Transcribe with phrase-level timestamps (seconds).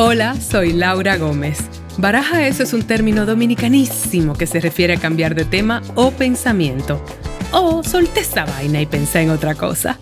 [0.00, 1.58] Hola, soy Laura Gómez.
[1.98, 7.04] Baraja eso es un término dominicanísimo que se refiere a cambiar de tema o pensamiento.
[7.50, 9.98] O solté esta vaina y pensé en otra cosa.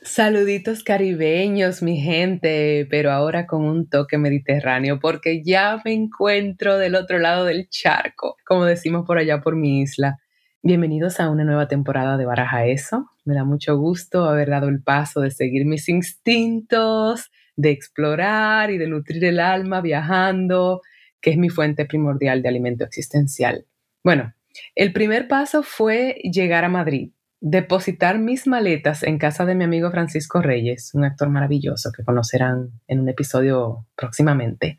[0.00, 6.94] Saluditos caribeños, mi gente, pero ahora con un toque mediterráneo, porque ya me encuentro del
[6.94, 10.20] otro lado del charco, como decimos por allá por mi isla.
[10.60, 13.06] Bienvenidos a una nueva temporada de Baraja Eso.
[13.24, 18.76] Me da mucho gusto haber dado el paso de seguir mis instintos, de explorar y
[18.76, 20.82] de nutrir el alma viajando,
[21.20, 23.66] que es mi fuente primordial de alimento existencial.
[24.02, 24.34] Bueno,
[24.74, 29.92] el primer paso fue llegar a Madrid, depositar mis maletas en casa de mi amigo
[29.92, 34.76] Francisco Reyes, un actor maravilloso que conocerán en un episodio próximamente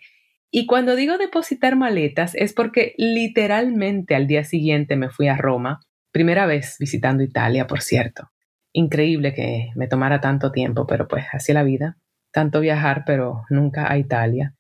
[0.52, 5.82] y cuando digo depositar maletas es porque literalmente al día siguiente me fui a Roma,
[6.12, 8.32] primera vez visitando Italia, por cierto.
[8.74, 11.98] Increíble que me tomara tanto tiempo, pero pues así la vida.
[12.32, 14.56] Tanto viajar, pero nunca a Italia.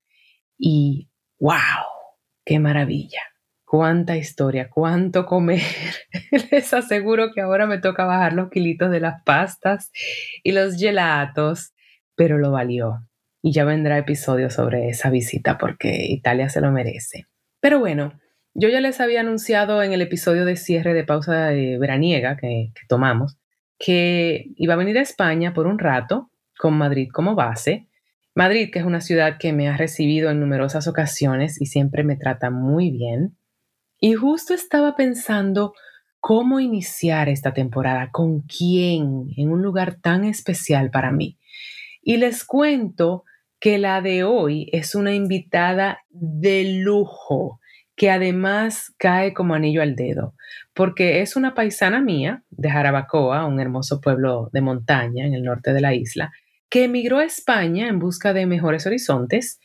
[0.57, 1.09] Y
[1.39, 1.57] wow,
[2.45, 3.21] qué maravilla.
[3.65, 5.61] Cuánta historia, cuánto comer.
[6.51, 9.91] Les aseguro que ahora me toca bajar los kilitos de las pastas
[10.43, 11.73] y los gelatos,
[12.15, 13.08] pero lo valió
[13.41, 17.27] y ya vendrá episodio sobre esa visita porque Italia se lo merece.
[17.59, 18.19] Pero bueno,
[18.53, 22.81] yo ya les había anunciado en el episodio de cierre de pausa veraniega que, que
[22.87, 23.39] tomamos
[23.79, 27.87] que iba a venir a España por un rato con Madrid como base.
[28.35, 32.17] Madrid, que es una ciudad que me ha recibido en numerosas ocasiones y siempre me
[32.17, 33.37] trata muy bien.
[33.99, 35.73] Y justo estaba pensando
[36.19, 41.37] cómo iniciar esta temporada, con quién, en un lugar tan especial para mí.
[42.01, 43.23] Y les cuento
[43.59, 47.59] que la de hoy es una invitada de lujo,
[47.95, 50.33] que además cae como anillo al dedo,
[50.73, 55.73] porque es una paisana mía de Jarabacoa, un hermoso pueblo de montaña en el norte
[55.73, 56.31] de la isla,
[56.69, 59.59] que emigró a España en busca de mejores horizontes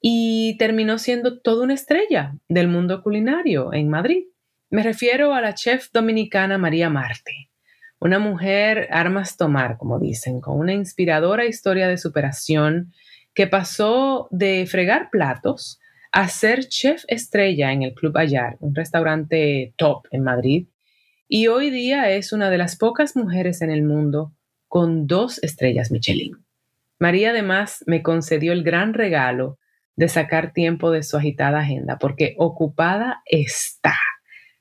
[0.00, 4.24] y terminó siendo toda una estrella del mundo culinario en Madrid.
[4.70, 7.50] Me refiero a la chef dominicana María Marte,
[7.98, 12.92] una mujer armas tomar, como dicen, con una inspiradora historia de superación
[13.34, 15.80] que pasó de fregar platos
[16.12, 20.68] a ser chef estrella en el Club Ayar, un restaurante top en Madrid,
[21.28, 24.34] y hoy día es una de las pocas mujeres en el mundo
[24.68, 26.32] con dos estrellas Michelin.
[26.98, 29.58] María además me concedió el gran regalo
[29.96, 33.94] de sacar tiempo de su agitada agenda, porque ocupada está.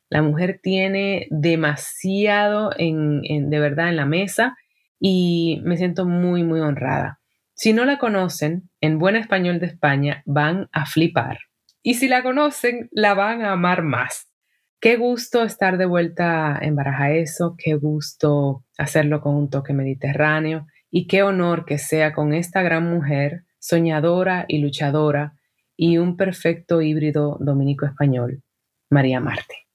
[0.10, 4.58] La mujer tiene demasiado en, de verdad en la mesa
[5.00, 7.21] y me siento muy, muy honrada.
[7.62, 11.38] Si no la conocen, en buen español de España, van a flipar.
[11.84, 14.32] Y si la conocen, la van a amar más.
[14.80, 20.66] Qué gusto estar de vuelta en Baraja Eso, qué gusto hacerlo con un toque mediterráneo
[20.90, 25.34] y qué honor que sea con esta gran mujer, soñadora y luchadora,
[25.78, 28.42] y un perfecto híbrido dominico-español,
[28.90, 29.68] María Marte.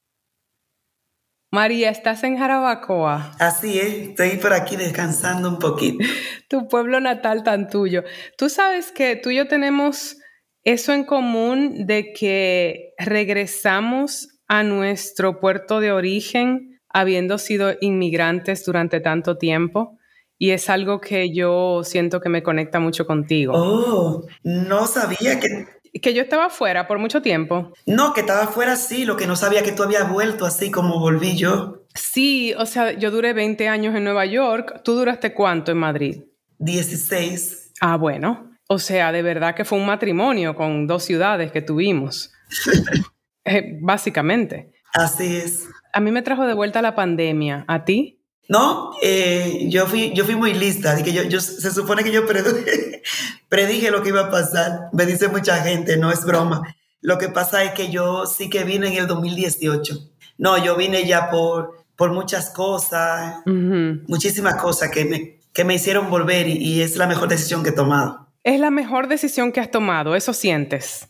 [1.56, 3.32] María, ¿estás en Jarabacoa?
[3.38, 6.04] Así es, estoy por aquí descansando un poquito.
[6.50, 8.04] tu pueblo natal tan tuyo.
[8.36, 10.18] Tú sabes que tú y yo tenemos
[10.64, 19.00] eso en común de que regresamos a nuestro puerto de origen habiendo sido inmigrantes durante
[19.00, 19.96] tanto tiempo.
[20.36, 23.54] Y es algo que yo siento que me conecta mucho contigo.
[23.56, 25.64] Oh, no sabía que
[26.00, 27.72] que yo estaba fuera por mucho tiempo.
[27.86, 31.00] No, que estaba fuera sí, lo que no sabía que tú habías vuelto así como
[31.00, 31.84] volví yo.
[31.94, 34.82] Sí, o sea, yo duré 20 años en Nueva York.
[34.84, 36.22] ¿Tú duraste cuánto en Madrid?
[36.58, 37.72] 16.
[37.80, 38.50] Ah, bueno.
[38.68, 42.32] O sea, de verdad que fue un matrimonio con dos ciudades que tuvimos.
[43.48, 44.72] Eh, básicamente.
[44.92, 45.68] Así es.
[45.92, 47.64] A mí me trajo de vuelta la pandemia.
[47.68, 48.15] ¿A ti?
[48.48, 52.26] No, eh, yo, fui, yo fui muy lista, que yo, yo, se supone que yo
[52.26, 53.02] predije,
[53.48, 56.62] predije lo que iba a pasar, me dice mucha gente, no es broma.
[57.00, 59.94] Lo que pasa es que yo sí que vine en el 2018.
[60.38, 66.10] No, yo vine ya por, por muchas cosas, muchísimas cosas que me, que me hicieron
[66.10, 68.28] volver y es la mejor decisión que he tomado.
[68.44, 71.08] Es la mejor decisión que has tomado, eso sientes.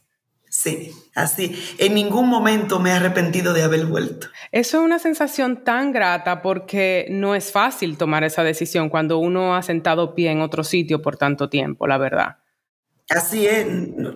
[0.58, 1.54] Sí, así.
[1.76, 4.28] En ningún momento me he arrepentido de haber vuelto.
[4.52, 9.54] Eso es una sensación tan grata porque no es fácil tomar esa decisión cuando uno
[9.54, 12.38] ha sentado pie en otro sitio por tanto tiempo, la verdad.
[13.10, 13.66] Así es.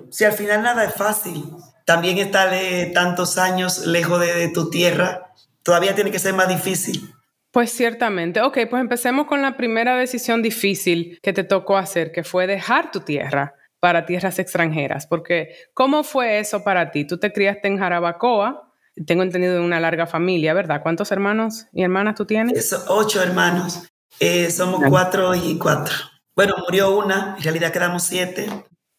[0.08, 1.44] Si al final nada es fácil,
[1.84, 2.50] también estar
[2.94, 7.12] tantos años lejos de tu tierra, todavía tiene que ser más difícil.
[7.50, 8.40] Pues ciertamente.
[8.40, 12.90] Ok, pues empecemos con la primera decisión difícil que te tocó hacer, que fue dejar
[12.90, 17.06] tu tierra para tierras extranjeras, porque ¿cómo fue eso para ti?
[17.06, 18.72] Tú te criaste en Jarabacoa,
[19.06, 20.82] tengo entendido de una larga familia, ¿verdad?
[20.82, 22.72] ¿Cuántos hermanos y hermanas tú tienes?
[22.88, 23.88] ocho hermanos,
[24.20, 25.94] eh, somos cuatro y cuatro.
[26.36, 28.48] Bueno, murió una, en realidad quedamos siete.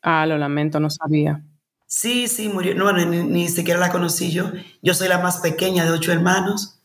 [0.02, 1.44] Ah, lo lamento, no sabía.
[1.86, 2.74] Sí, sí, murió.
[2.74, 4.52] No, ni, ni siquiera la conocí yo.
[4.82, 6.82] Yo soy la más pequeña de ocho hermanos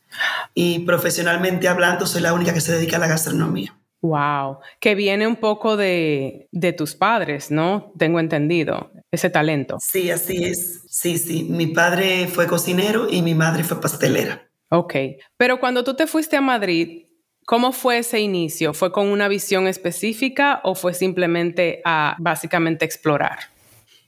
[0.53, 3.76] y profesionalmente hablando soy la única que se dedica a la gastronomía.
[4.01, 7.91] Wow, que viene un poco de, de, tus padres, ¿no?
[7.97, 9.77] Tengo entendido, ese talento.
[9.79, 10.83] Sí, así es.
[10.87, 11.43] Sí, sí.
[11.43, 14.47] Mi padre fue cocinero y mi madre fue pastelera.
[14.69, 14.93] Ok,
[15.37, 17.05] pero cuando tú te fuiste a Madrid,
[17.45, 18.73] ¿cómo fue ese inicio?
[18.73, 23.39] ¿Fue con una visión específica o fue simplemente a básicamente explorar?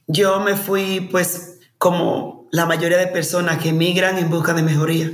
[0.08, 5.12] Yo me fui pues como la mayoría de personas que emigran en busca de mejoría.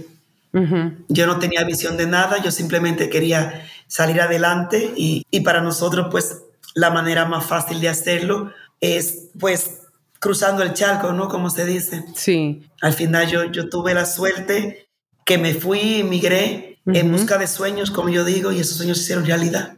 [1.10, 6.08] Yo no tenía visión de nada, yo simplemente quería salir adelante y, y, para nosotros
[6.12, 6.44] pues
[6.74, 8.52] la manera más fácil de hacerlo
[8.82, 9.82] es pues
[10.20, 11.28] cruzando el charco, ¿no?
[11.28, 12.04] Como se dice.
[12.16, 12.68] Sí.
[12.82, 14.88] Al final yo, yo tuve la suerte
[15.26, 19.04] que me fui, emigré en busca de sueños, como yo digo, y esos sueños se
[19.04, 19.78] hicieron realidad.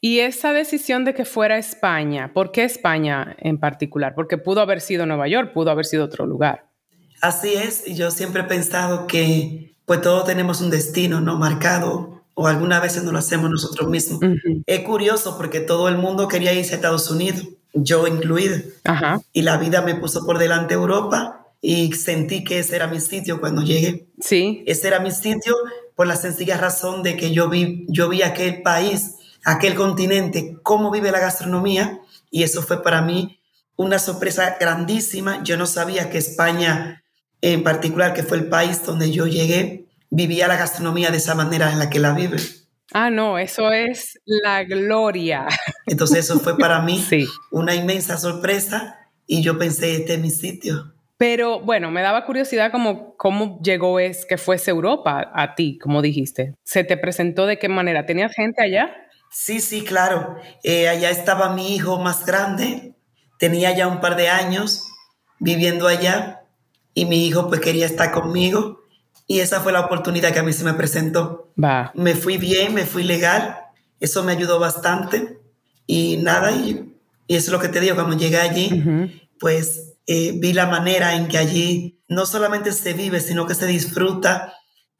[0.00, 4.14] Y esa decisión de que fuera España, ¿por qué España en particular?
[4.14, 6.68] Porque pudo haber sido Nueva York, pudo haber sido otro lugar.
[7.20, 11.36] Así es, yo siempre he pensado que pues todos tenemos un destino, ¿no?
[11.38, 14.20] Marcado, o algunas veces no lo hacemos nosotros mismos.
[14.64, 18.56] Es curioso porque todo el mundo quería irse a Estados Unidos, yo incluido.
[19.32, 23.40] Y la vida me puso por delante Europa y sentí que ese era mi sitio
[23.40, 24.06] cuando llegué.
[24.20, 24.62] Sí.
[24.68, 25.56] Ese era mi sitio
[25.96, 30.92] por la sencilla razón de que yo vi, yo vi aquel país, aquel continente, cómo
[30.92, 31.98] vive la gastronomía,
[32.30, 33.40] y eso fue para mí
[33.74, 35.42] una sorpresa grandísima.
[35.42, 37.02] Yo no sabía que España
[37.40, 41.72] en particular, que fue el país donde yo llegué, vivía la gastronomía de esa manera
[41.72, 42.38] en la que la vive.
[42.92, 45.46] Ah, no, eso es la gloria.
[45.86, 47.04] Entonces eso fue para mí
[47.50, 50.94] una inmensa sorpresa y yo pensé, este es mi sitio.
[51.18, 56.00] Pero bueno, me daba curiosidad como cómo llegó es que fuese Europa a ti, como
[56.00, 56.54] dijiste.
[56.62, 58.06] ¿Se te presentó de qué manera?
[58.06, 58.94] ¿Tenías gente allá?
[59.30, 60.36] Sí, sí, claro.
[60.62, 62.94] Eh, allá estaba mi hijo más grande,
[63.38, 64.84] tenía ya un par de años
[65.40, 66.44] viviendo allá
[66.94, 68.77] y mi hijo pues quería estar conmigo
[69.30, 71.52] y esa fue la oportunidad que a mí se me presentó.
[71.94, 73.58] Me fui bien, me fui legal,
[74.00, 75.38] eso me ayudó bastante
[75.86, 76.94] y nada, y,
[77.26, 81.14] y eso es lo que te digo, cuando llegué allí, pues eh, vi la manera
[81.14, 84.54] en que allí no solamente se vive, sino que se disfruta.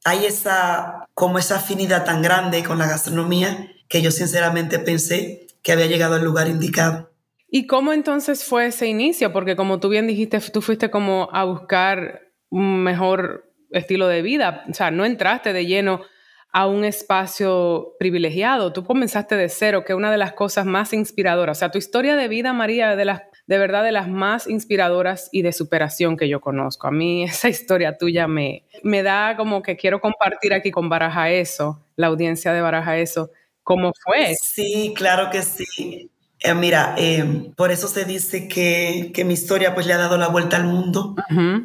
[0.05, 5.73] Hay esa, como esa afinidad tan grande con la gastronomía que yo sinceramente pensé que
[5.73, 7.11] había llegado al lugar indicado.
[7.51, 9.33] ¿Y cómo entonces fue ese inicio?
[9.33, 12.21] Porque como tú bien dijiste, tú fuiste como a buscar
[12.51, 16.03] un mejor estilo de vida, o sea, no entraste de lleno
[16.51, 20.93] a un espacio privilegiado, tú comenzaste de cero, que es una de las cosas más
[20.93, 21.59] inspiradoras.
[21.59, 25.31] O sea, tu historia de vida, María, de las de verdad de las más inspiradoras
[25.33, 26.87] y de superación que yo conozco.
[26.87, 31.31] A mí esa historia tuya me, me da como que quiero compartir aquí con Baraja
[31.31, 33.31] eso, la audiencia de Baraja eso,
[33.65, 34.35] cómo fue.
[34.41, 36.11] Sí, claro que sí.
[36.41, 40.19] Eh, mira, eh, por eso se dice que, que, mi historia pues le ha dado
[40.19, 41.17] la vuelta al mundo,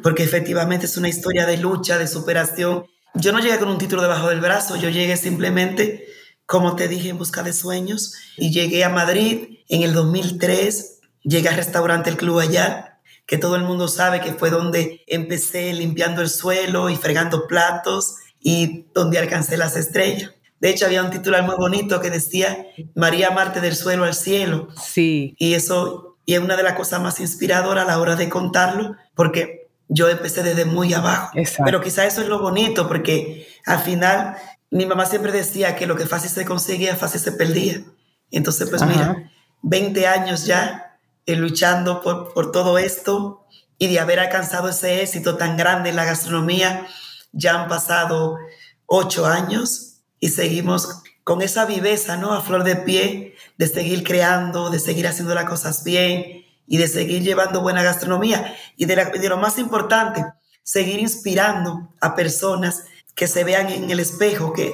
[0.02, 2.84] porque efectivamente es una historia de lucha, de superación.
[3.14, 6.06] Yo no llegué con un título debajo del brazo, yo llegué simplemente,
[6.46, 11.48] como te dije, en busca de sueños y llegué a Madrid en el 2003, llegué
[11.48, 16.20] al restaurante El Club Allá, que todo el mundo sabe que fue donde empecé limpiando
[16.20, 20.33] el suelo y fregando platos y donde alcancé las estrellas.
[20.60, 24.68] De hecho, había un titular muy bonito que decía María Marte del suelo al cielo.
[24.76, 25.34] Sí.
[25.38, 28.96] Y eso y es una de las cosas más inspiradoras a la hora de contarlo,
[29.14, 31.30] porque yo empecé desde muy abajo.
[31.34, 31.64] Exacto.
[31.66, 34.36] Pero quizá eso es lo bonito, porque al final
[34.70, 37.82] mi mamá siempre decía que lo que fácil se conseguía, fácil se perdía.
[38.30, 38.90] Entonces, pues Ajá.
[38.90, 39.30] mira,
[39.62, 43.46] 20 años ya eh, luchando por, por todo esto
[43.78, 46.86] y de haber alcanzado ese éxito tan grande en la gastronomía,
[47.32, 48.38] ya han pasado
[48.86, 52.32] ocho años y seguimos con esa viveza, ¿no?
[52.32, 56.86] A flor de pie, de seguir creando, de seguir haciendo las cosas bien y de
[56.86, 58.54] seguir llevando buena gastronomía.
[58.76, 60.24] Y de, lo más importante,
[60.62, 64.72] seguir inspirando a personas que se vean en el espejo que,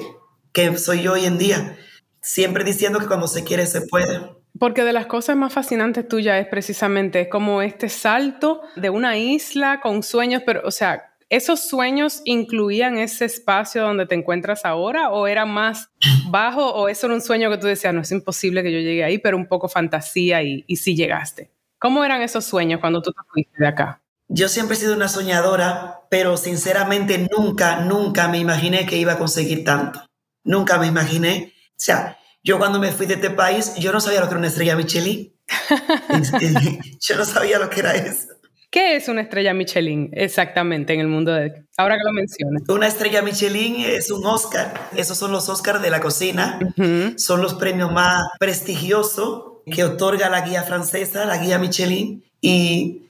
[0.51, 1.77] que soy yo hoy en día.
[2.21, 4.35] Siempre diciendo que cuando se quiere se puede.
[4.59, 9.79] Porque de las cosas más fascinantes tuyas es precisamente como este salto de una isla
[9.81, 15.27] con sueños, pero, o sea, ¿Esos sueños incluían ese espacio donde te encuentras ahora o
[15.27, 15.89] era más
[16.29, 19.05] bajo o eso era un sueño que tú decías, no es imposible que yo llegue
[19.05, 21.49] ahí, pero un poco fantasía y, y sí llegaste?
[21.79, 24.03] ¿Cómo eran esos sueños cuando tú te fuiste de acá?
[24.27, 29.17] Yo siempre he sido una soñadora, pero sinceramente nunca, nunca me imaginé que iba a
[29.17, 30.05] conseguir tanto.
[30.43, 31.53] Nunca me imaginé.
[31.69, 34.39] O sea, yo cuando me fui de este país, yo no sabía lo que era
[34.39, 35.33] una estrella Michelin.
[36.99, 38.27] yo no sabía lo que era eso.
[38.71, 41.65] ¿Qué es una estrella Michelin exactamente en el mundo de...
[41.77, 42.63] Ahora que lo mencionas.
[42.69, 44.73] Una estrella Michelin es un Oscar.
[44.95, 46.57] Esos son los Oscars de la cocina.
[46.61, 47.17] Uh -huh.
[47.17, 53.09] Son los premios más prestigiosos que otorga la guía francesa, la guía Michelin, y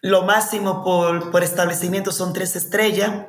[0.00, 3.26] lo máximo por, por establecimiento son tres estrellas.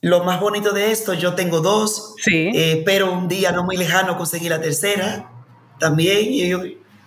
[0.00, 2.50] Lo más bonito de esto, yo tengo dos, sí.
[2.54, 5.30] Eh, pero un día no muy lejano conseguí la tercera
[5.78, 6.32] también.
[6.32, 6.60] Y yo,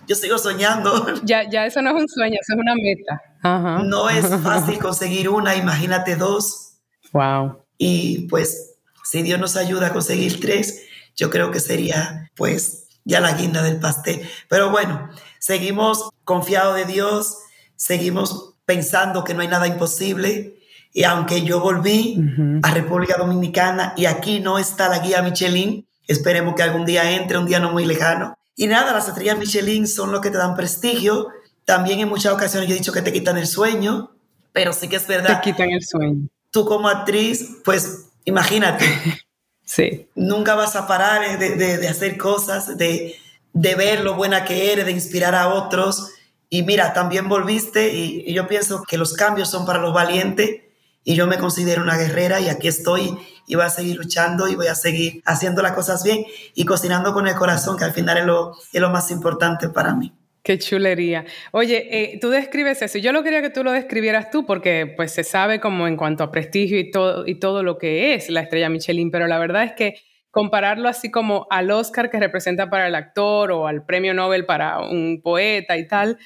[0.06, 1.06] yo sigo soñando.
[1.24, 3.20] Ya, ya eso no es un sueño, eso es una meta.
[3.42, 6.78] No es fácil conseguir una, imagínate dos.
[7.12, 7.64] Wow.
[7.78, 10.82] Y pues, si Dios nos ayuda a conseguir tres,
[11.16, 14.22] yo creo que sería, pues, ya la guinda del pastel.
[14.48, 17.38] Pero bueno, seguimos confiados de Dios,
[17.76, 20.58] seguimos pensando que no hay nada imposible.
[20.94, 22.18] Y aunque yo volví
[22.62, 27.38] a República Dominicana y aquí no está la guía Michelin, esperemos que algún día entre,
[27.38, 28.36] un día no muy lejano.
[28.54, 31.28] Y nada, las estrellas Michelin son lo que te dan prestigio.
[31.72, 34.10] También en muchas ocasiones yo he dicho que te quitan el sueño,
[34.52, 35.40] pero sí que es verdad.
[35.40, 36.28] Te quitan el sueño.
[36.50, 38.84] Tú como actriz, pues imagínate.
[39.64, 40.06] sí.
[40.14, 43.16] Nunca vas a parar de, de, de hacer cosas, de,
[43.54, 46.10] de ver lo buena que eres, de inspirar a otros.
[46.50, 50.60] Y mira, también volviste y, y yo pienso que los cambios son para los valientes
[51.04, 54.56] y yo me considero una guerrera y aquí estoy y voy a seguir luchando y
[54.56, 58.18] voy a seguir haciendo las cosas bien y cocinando con el corazón, que al final
[58.18, 60.12] es lo, es lo más importante para mí.
[60.44, 61.24] Qué chulería.
[61.52, 62.98] Oye, eh, tú describes eso.
[62.98, 66.24] Yo lo quería que tú lo describieras tú porque pues se sabe como en cuanto
[66.24, 69.62] a prestigio y todo, y todo lo que es la estrella Michelin, pero la verdad
[69.62, 69.94] es que
[70.32, 74.80] compararlo así como al Oscar que representa para el actor o al premio Nobel para
[74.80, 76.18] un poeta y tal,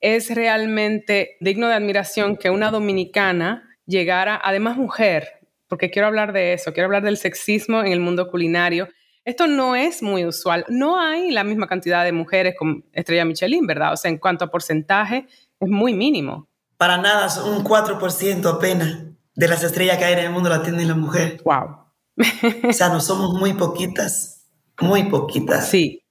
[0.00, 5.28] es realmente digno de admiración que una dominicana llegara, además mujer,
[5.68, 8.88] porque quiero hablar de eso, quiero hablar del sexismo en el mundo culinario.
[9.30, 10.64] Esto no es muy usual.
[10.68, 13.92] No hay la misma cantidad de mujeres con estrella Michelin, ¿verdad?
[13.92, 15.28] O sea, en cuanto a porcentaje,
[15.60, 16.48] es muy mínimo.
[16.76, 19.04] Para nada, son un 4% apenas
[19.36, 21.40] de las estrellas que hay en el mundo la tienen la mujer.
[21.44, 21.76] Wow.
[22.68, 24.48] o sea, no somos muy poquitas,
[24.80, 25.68] muy poquitas.
[25.68, 26.02] Sí,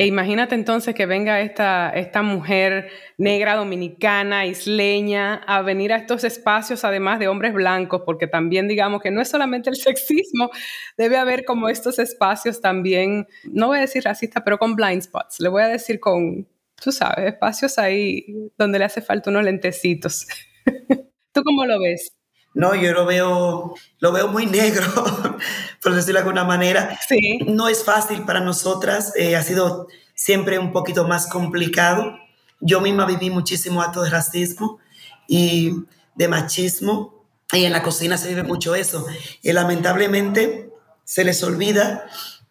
[0.00, 6.22] e imagínate entonces que venga esta, esta mujer negra dominicana, isleña, a venir a estos
[6.22, 10.50] espacios, además de hombres blancos, porque también digamos que no es solamente el sexismo,
[10.96, 15.40] debe haber como estos espacios también, no voy a decir racista, pero con blind spots,
[15.40, 18.24] le voy a decir con, tú sabes, espacios ahí
[18.56, 20.28] donde le hace falta unos lentecitos.
[21.32, 22.17] ¿Tú cómo lo ves?
[22.58, 24.84] No, yo lo veo, lo veo muy negro,
[25.80, 26.98] por decirlo de alguna manera.
[27.08, 27.38] Sí.
[27.46, 29.86] No es fácil para nosotras, eh, ha sido
[30.16, 32.18] siempre un poquito más complicado.
[32.60, 34.80] Yo misma viví muchísimo acto de racismo
[35.28, 35.72] y
[36.16, 39.06] de machismo, y en la cocina se vive mucho eso.
[39.40, 40.68] Y lamentablemente
[41.04, 42.06] se les olvida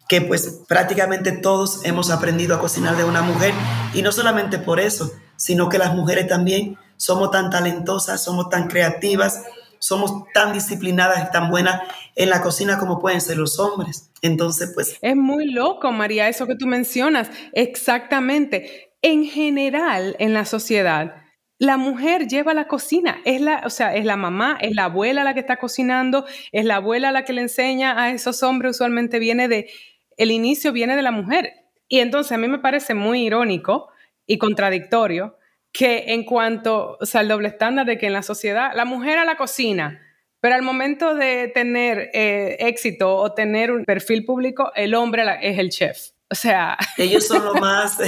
[0.08, 3.52] que pues prácticamente todos hemos aprendido a cocinar de una mujer,
[3.92, 8.68] y no solamente por eso, sino que las mujeres también somos tan talentosas, somos tan
[8.68, 9.42] creativas,
[9.78, 11.80] somos tan disciplinadas y tan buenas
[12.14, 14.10] en la cocina como pueden ser los hombres.
[14.22, 14.98] Entonces, pues...
[15.00, 17.30] Es muy loco, María, eso que tú mencionas.
[17.52, 18.92] Exactamente.
[19.02, 21.14] En general, en la sociedad,
[21.58, 25.24] la mujer lleva la cocina, es la, o sea, es la mamá, es la abuela
[25.24, 29.18] la que está cocinando, es la abuela la que le enseña a esos hombres, usualmente
[29.18, 29.68] viene de,
[30.16, 31.52] el inicio viene de la mujer.
[31.88, 33.88] Y entonces a mí me parece muy irónico
[34.26, 35.37] y contradictorio
[35.72, 39.18] que en cuanto, o sea, el doble estándar de que en la sociedad la mujer
[39.18, 40.00] a la cocina,
[40.40, 45.58] pero al momento de tener eh, éxito o tener un perfil público, el hombre es
[45.58, 46.10] el chef.
[46.30, 47.98] O sea, ellos son lo más,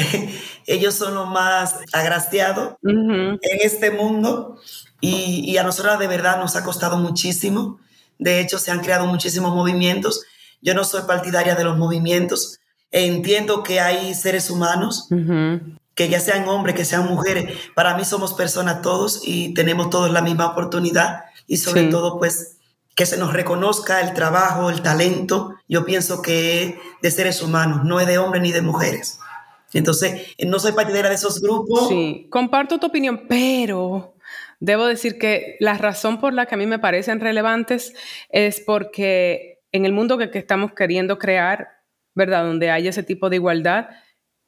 [0.66, 4.60] ellos son lo más agraciados en este mundo
[5.00, 7.80] y, y, a nosotros de verdad nos ha costado muchísimo.
[8.18, 10.24] De hecho, se han creado muchísimos movimientos.
[10.60, 12.60] Yo no soy partidaria de los movimientos.
[12.90, 15.08] Entiendo que hay seres humanos
[16.00, 20.10] que ya sean hombres, que sean mujeres, para mí somos personas todos y tenemos todos
[20.10, 21.90] la misma oportunidad y sobre sí.
[21.90, 22.56] todo pues
[22.96, 27.84] que se nos reconozca el trabajo, el talento, yo pienso que es de seres humanos,
[27.84, 29.18] no es de hombres ni de mujeres.
[29.74, 31.90] Entonces, no soy partidaria de esos grupos.
[31.90, 34.14] Sí, comparto tu opinión, pero
[34.58, 37.92] debo decir que la razón por la que a mí me parecen relevantes
[38.30, 41.68] es porque en el mundo que, que estamos queriendo crear,
[42.14, 42.44] ¿verdad?
[42.44, 43.90] Donde hay ese tipo de igualdad,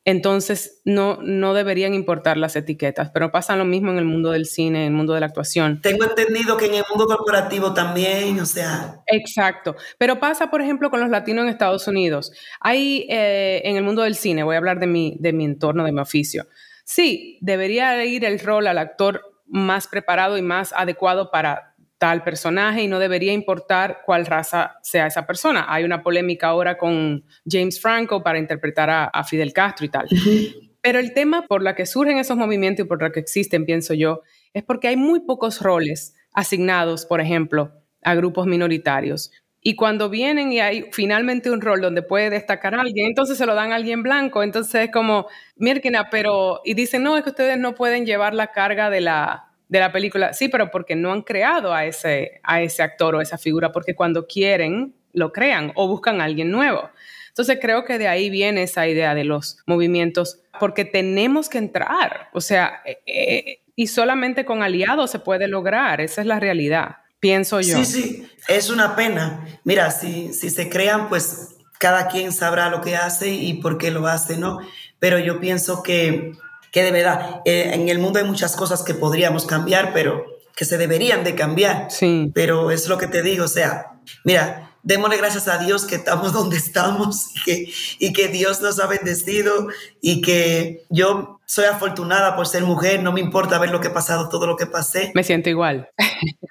[0.04, 4.46] entonces no, no deberían importar las etiquetas, pero pasa lo mismo en el mundo del
[4.46, 5.80] cine, en el mundo de la actuación.
[5.80, 9.02] Tengo entendido que en el mundo corporativo también, o sea.
[9.06, 12.32] Exacto, pero pasa, por ejemplo, con los latinos en Estados Unidos.
[12.60, 15.84] Hay eh, en el mundo del cine, voy a hablar de mi, de mi entorno,
[15.84, 16.46] de mi oficio.
[16.84, 21.71] Sí, debería ir el rol al actor más preparado y más adecuado para
[22.02, 25.66] tal personaje y no debería importar cuál raza sea esa persona.
[25.68, 30.06] Hay una polémica ahora con James Franco para interpretar a, a Fidel Castro y tal.
[30.10, 30.70] Uh -huh.
[30.80, 33.94] Pero el tema por la que surgen esos movimientos y por la que existen, pienso
[33.94, 37.70] yo, es porque hay muy pocos roles asignados, por ejemplo,
[38.02, 39.30] a grupos minoritarios.
[39.60, 43.46] Y cuando vienen y hay finalmente un rol donde puede destacar a alguien, entonces se
[43.46, 44.42] lo dan a alguien blanco.
[44.42, 48.48] Entonces es como, Mirkina, pero, y dicen, no, es que ustedes no pueden llevar la
[48.48, 50.34] carga de la, de la película.
[50.34, 53.94] Sí, pero porque no han creado a ese, a ese actor o esa figura, porque
[53.94, 56.90] cuando quieren, lo crean o buscan a alguien nuevo.
[57.28, 62.28] Entonces creo que de ahí viene esa idea de los movimientos, porque tenemos que entrar,
[62.34, 66.96] o sea, eh, eh, y solamente con aliados se puede lograr, esa es la realidad
[67.18, 67.76] pienso yo.
[67.76, 69.46] Sí, sí, es una pena.
[69.62, 73.92] Mira, si, si se crean, pues cada quien sabrá lo que hace y por qué
[73.92, 74.58] lo hace, ¿no?
[74.98, 76.32] Pero yo pienso que,
[76.72, 80.24] que de verdad, eh, en el mundo hay muchas cosas que podríamos cambiar, pero
[80.56, 81.90] que se deberían de cambiar.
[81.90, 82.32] Sí.
[82.34, 86.32] Pero es lo que te digo, o sea, mira, démosle gracias a Dios que estamos
[86.32, 89.68] donde estamos y que, y que Dios nos ha bendecido
[90.00, 93.92] y que yo soy afortunada por ser mujer, no me importa ver lo que he
[93.92, 95.12] pasado, todo lo que pasé.
[95.14, 95.90] Me siento igual.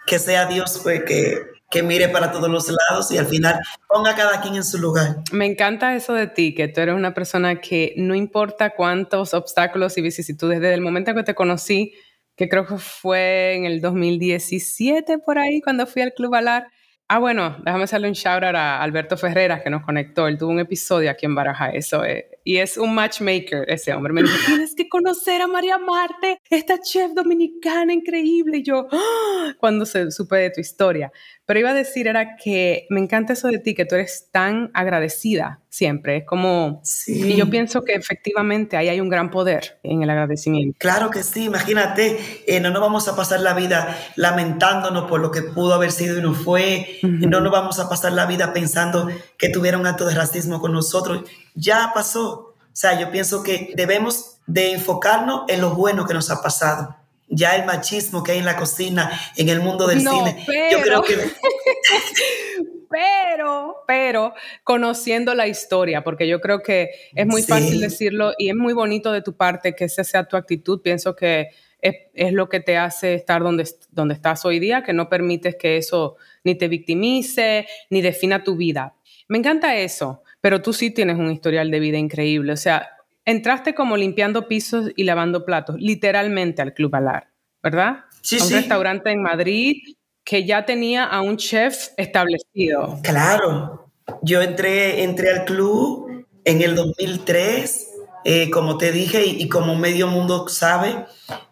[0.05, 1.39] que sea Dios pues, que,
[1.71, 4.77] que mire para todos los lados y al final ponga a cada quien en su
[4.77, 5.15] lugar.
[5.31, 9.97] Me encanta eso de ti, que tú eres una persona que no importa cuántos obstáculos
[9.97, 11.93] y vicisitudes, desde el momento en que te conocí,
[12.35, 16.67] que creo que fue en el 2017 por ahí, cuando fui al Club Alar,
[17.13, 20.29] Ah, bueno, déjame hacerle un shout out a Alberto Ferreras que nos conectó.
[20.29, 22.23] Él tuvo un episodio aquí en Baraja, eso es.
[22.43, 24.13] Y es un matchmaker ese hombre.
[24.13, 28.57] Me dijo, tienes que conocer a María Marte, esta chef dominicana increíble.
[28.57, 29.53] Y yo, ¡Ah!
[29.59, 31.11] cuando se supe de tu historia.
[31.45, 34.71] Pero iba a decir era que me encanta eso de ti, que tú eres tan
[34.73, 36.17] agradecida siempre.
[36.17, 36.79] Es como...
[36.83, 37.33] Sí.
[37.33, 40.77] Y yo pienso que efectivamente ahí hay un gran poder en el agradecimiento.
[40.79, 42.17] Claro que sí, imagínate,
[42.47, 46.17] eh, no nos vamos a pasar la vida lamentándonos por lo que pudo haber sido
[46.17, 46.99] y no fue.
[47.03, 47.29] Uh -huh.
[47.29, 51.23] No nos vamos a pasar la vida pensando que tuvieron acto de racismo con nosotros.
[51.55, 52.55] Ya pasó.
[52.59, 56.95] O sea, yo pienso que debemos de enfocarnos en lo bueno que nos ha pasado
[57.31, 60.43] ya el machismo que hay en la cocina, en el mundo del no, cine.
[60.45, 61.15] Pero, yo creo que.
[62.89, 67.47] pero, pero, conociendo la historia, porque yo creo que es muy sí.
[67.47, 70.81] fácil decirlo y es muy bonito de tu parte que esa sea tu actitud.
[70.81, 71.47] Pienso que
[71.79, 75.55] es, es, lo que te hace estar donde, donde estás hoy día, que no permites
[75.55, 78.95] que eso ni te victimice, ni defina tu vida.
[79.29, 82.53] Me encanta eso, pero tú sí tienes un historial de vida increíble.
[82.53, 82.89] O sea,
[83.25, 87.29] entraste como limpiando pisos y lavando platos, literalmente al Club Alar,
[87.63, 88.05] ¿verdad?
[88.21, 88.55] Sí, a un sí.
[88.55, 89.77] restaurante en Madrid
[90.23, 92.99] que ya tenía a un chef establecido.
[93.03, 97.87] Claro, yo entré, entré al club en el 2003,
[98.25, 101.05] eh, como te dije, y, y, como medio mundo sabe,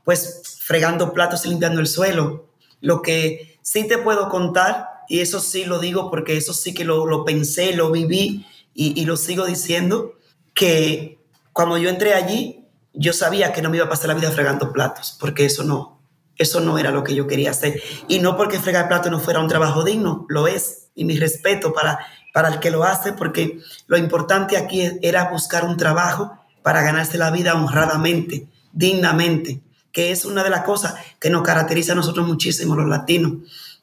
[0.04, 2.54] pues fregando platos y limpiando el suelo.
[2.80, 6.86] Lo que sí te puedo contar, y eso sí lo digo porque eso sí que
[6.86, 8.45] lo, lo pensé, lo viví
[8.82, 10.13] y, lo sigo diciendo,
[10.54, 11.20] que
[11.52, 14.72] cuando yo entré allí, yo sabía que no me iba a pasar la vida fregando
[14.72, 16.00] platos, porque eso no,
[16.38, 17.84] eso no era lo que yo quería hacer.
[18.08, 20.88] Y no porque fregar platos no fuera un trabajo digno, lo es.
[20.96, 22.00] Y mi respeto para,
[22.34, 26.32] para el que lo hace, porque lo importante aquí era buscar un trabajo
[26.63, 29.62] para ganarse la vida honradamente, dignamente,
[29.92, 33.34] que es una de las cosas que nos caracteriza a nosotros muchísimo, los latinos.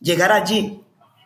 [0.01, 0.81] Llegar allí,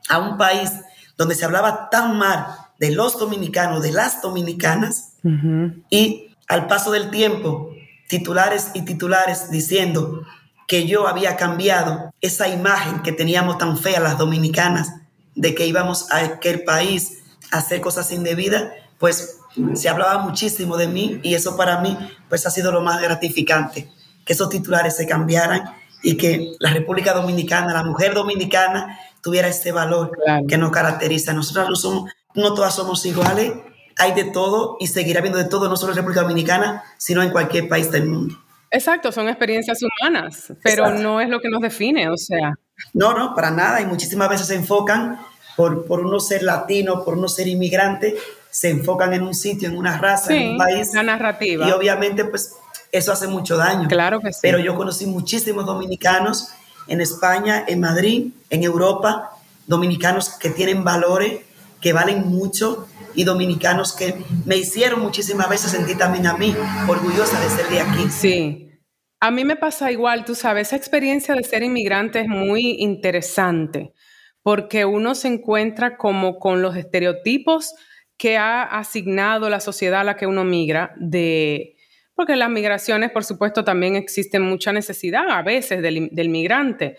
[0.08, 0.72] a un país
[1.16, 5.84] donde se hablaba tan mal de los dominicanos, de las dominicanas, uh -huh.
[5.90, 7.70] y al paso del tiempo,
[8.08, 10.22] titulares y titulares diciendo
[10.66, 14.94] que yo había cambiado esa imagen que teníamos tan fea las dominicanas
[15.34, 17.18] de que íbamos a aquel país
[17.52, 19.38] a hacer cosas indebidas, pues
[19.74, 21.96] se hablaba muchísimo de mí y eso para mí
[22.28, 23.88] pues ha sido lo más gratificante,
[24.24, 25.64] que esos titulares se cambiaran
[26.02, 30.46] y que la República Dominicana, la mujer dominicana tuviera ese valor claro.
[30.46, 31.32] que nos caracteriza.
[31.32, 33.52] Nosotros no, somos, no todas somos iguales,
[33.96, 37.30] hay de todo y seguirá habiendo de todo, no solo en República Dominicana, sino en
[37.30, 38.36] cualquier país del mundo.
[38.70, 41.02] Exacto, son experiencias humanas, pero Exacto.
[41.02, 42.54] no es lo que nos define, o sea.
[42.94, 45.18] No, no, para nada, y muchísimas veces se enfocan
[45.56, 48.16] por, por uno ser latino, por uno ser inmigrante,
[48.48, 50.94] se enfocan en un sitio, en una raza, sí, en un país.
[50.94, 51.68] La narrativa.
[51.68, 52.54] Y obviamente, pues,
[52.92, 53.88] eso hace mucho daño.
[53.88, 54.38] Claro que sí.
[54.40, 56.50] Pero yo conocí muchísimos dominicanos
[56.86, 59.30] en España, en Madrid, en Europa,
[59.66, 61.40] dominicanos que tienen valores,
[61.80, 64.14] que valen mucho y dominicanos que
[64.44, 66.54] me hicieron muchísimas veces sentir también a mí
[66.88, 68.08] orgullosa de ser de aquí.
[68.10, 68.66] Sí.
[69.20, 73.92] A mí me pasa igual, tú sabes, esa experiencia de ser inmigrante es muy interesante
[74.42, 77.74] porque uno se encuentra como con los estereotipos
[78.16, 81.76] que ha asignado la sociedad a la que uno migra de
[82.14, 86.98] porque las migraciones, por supuesto, también existe mucha necesidad a veces del, del migrante.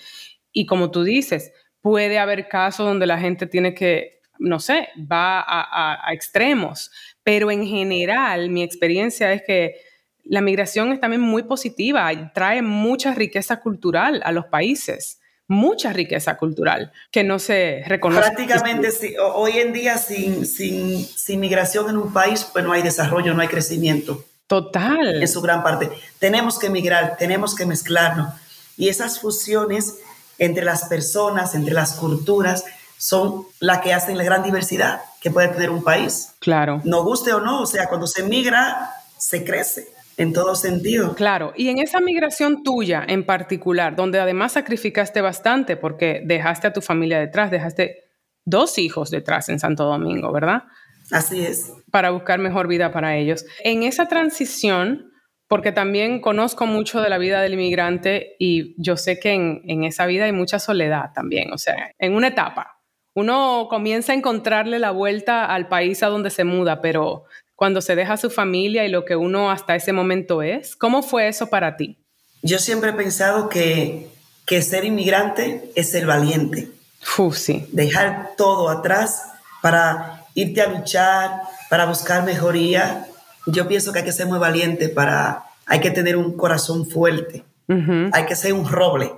[0.52, 5.40] Y como tú dices, puede haber casos donde la gente tiene que no sé, va
[5.40, 6.92] a, a, a, extremos,
[7.24, 9.76] pero en general mi experiencia es que
[10.24, 15.20] la migración es también muy positiva y trae mucha riqueza cultural a los países.
[15.52, 18.22] mucha riqueza cultural que no se reconoce.
[18.22, 19.16] Prácticamente sí.
[19.20, 23.42] Hoy en día sin, sin, sin migración en un país, pues no hay desarrollo, no
[23.42, 24.24] hay crecimiento.
[24.48, 25.22] Total.
[25.22, 25.90] En su gran parte.
[26.20, 28.34] Tenemos que migrar, tenemos que mezclarnos.
[28.78, 30.00] Y esas fusiones
[30.38, 32.64] entre las personas, entre las culturas,
[33.02, 36.36] son las que hacen la gran diversidad que puede tener un país.
[36.40, 36.82] Claro.
[36.84, 39.88] No guste o no, o sea, cuando se migra, se crece
[40.18, 41.16] en todo sentido.
[41.16, 46.74] Claro, y en esa migración tuya en particular, donde además sacrificaste bastante porque dejaste a
[46.74, 48.04] tu familia detrás, dejaste
[48.46, 50.66] dos hijos detrás en Santo Domingo, ¿verdad?
[51.10, 51.74] Así es.
[51.90, 53.46] Para buscar mejor vida para ellos.
[53.64, 55.12] En esa transición,
[55.48, 59.86] porque también conozco mucho de la vida del inmigrante y yo sé que en, en
[59.86, 62.78] esa vida hay mucha soledad también, o sea, en una etapa,
[63.14, 67.96] uno comienza a encontrarle la vuelta al país a donde se muda, pero cuando se
[67.96, 71.78] deja su familia y lo que uno hasta ese momento es, ¿cómo fue eso para
[71.78, 71.98] ti?
[72.42, 74.08] Yo siempre he pensado que,
[74.46, 76.70] que ser inmigrante es ser valiente.
[77.18, 77.68] Uf, sí.
[77.72, 79.24] Dejar todo atrás
[79.62, 83.08] para irte a luchar, para buscar mejoría.
[83.46, 87.44] Yo pienso que hay que ser muy valiente para, hay que tener un corazón fuerte,
[87.68, 89.12] hay que ser un roble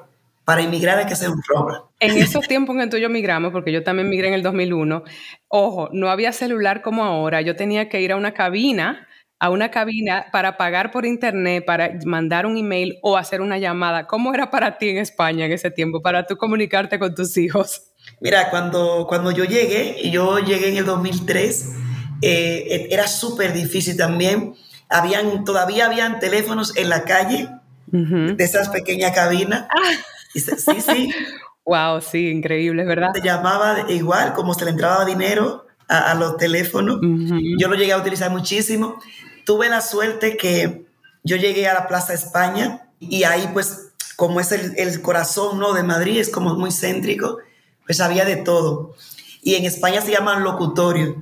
[0.45, 1.91] para inmigrar hay que ser un robo.
[1.99, 4.43] En esos tiempos en que tú y yo migramos, porque yo también migré en el
[4.43, 5.03] 2001,
[5.47, 7.41] ojo, no había celular como ahora.
[7.41, 9.07] Yo tenía que ir a una cabina,
[9.39, 14.05] a una cabina para pagar por internet, para mandar un email o hacer una llamada.
[14.05, 17.83] ¿Cómo era para ti en España en ese tiempo, para tú comunicarte con tus hijos?
[18.19, 21.69] Mira, cuando, cuando yo llegué, yo llegué en el 2003,
[22.21, 24.55] eh, era súper difícil también.
[24.89, 27.47] Habían, todavía habían teléfonos en la calle
[27.87, 29.67] de esas pequeñas cabinas.
[29.69, 29.91] Ah.
[30.33, 31.09] Sí, sí.
[31.65, 33.11] wow, sí, increíble, ¿verdad?
[33.13, 36.99] Se llamaba igual, como se le entraba dinero a, los teléfonos.
[37.57, 38.99] Yo lo llegué a utilizar muchísimo.
[39.45, 40.85] Tuve la suerte que
[41.23, 45.73] yo llegué a la Plaza España y ahí pues como es el, corazón ¿no?
[45.73, 47.39] de Madrid, es como muy céntrico,
[47.85, 48.95] pues había de todo.
[49.41, 51.15] Y en España se llaman locutorios,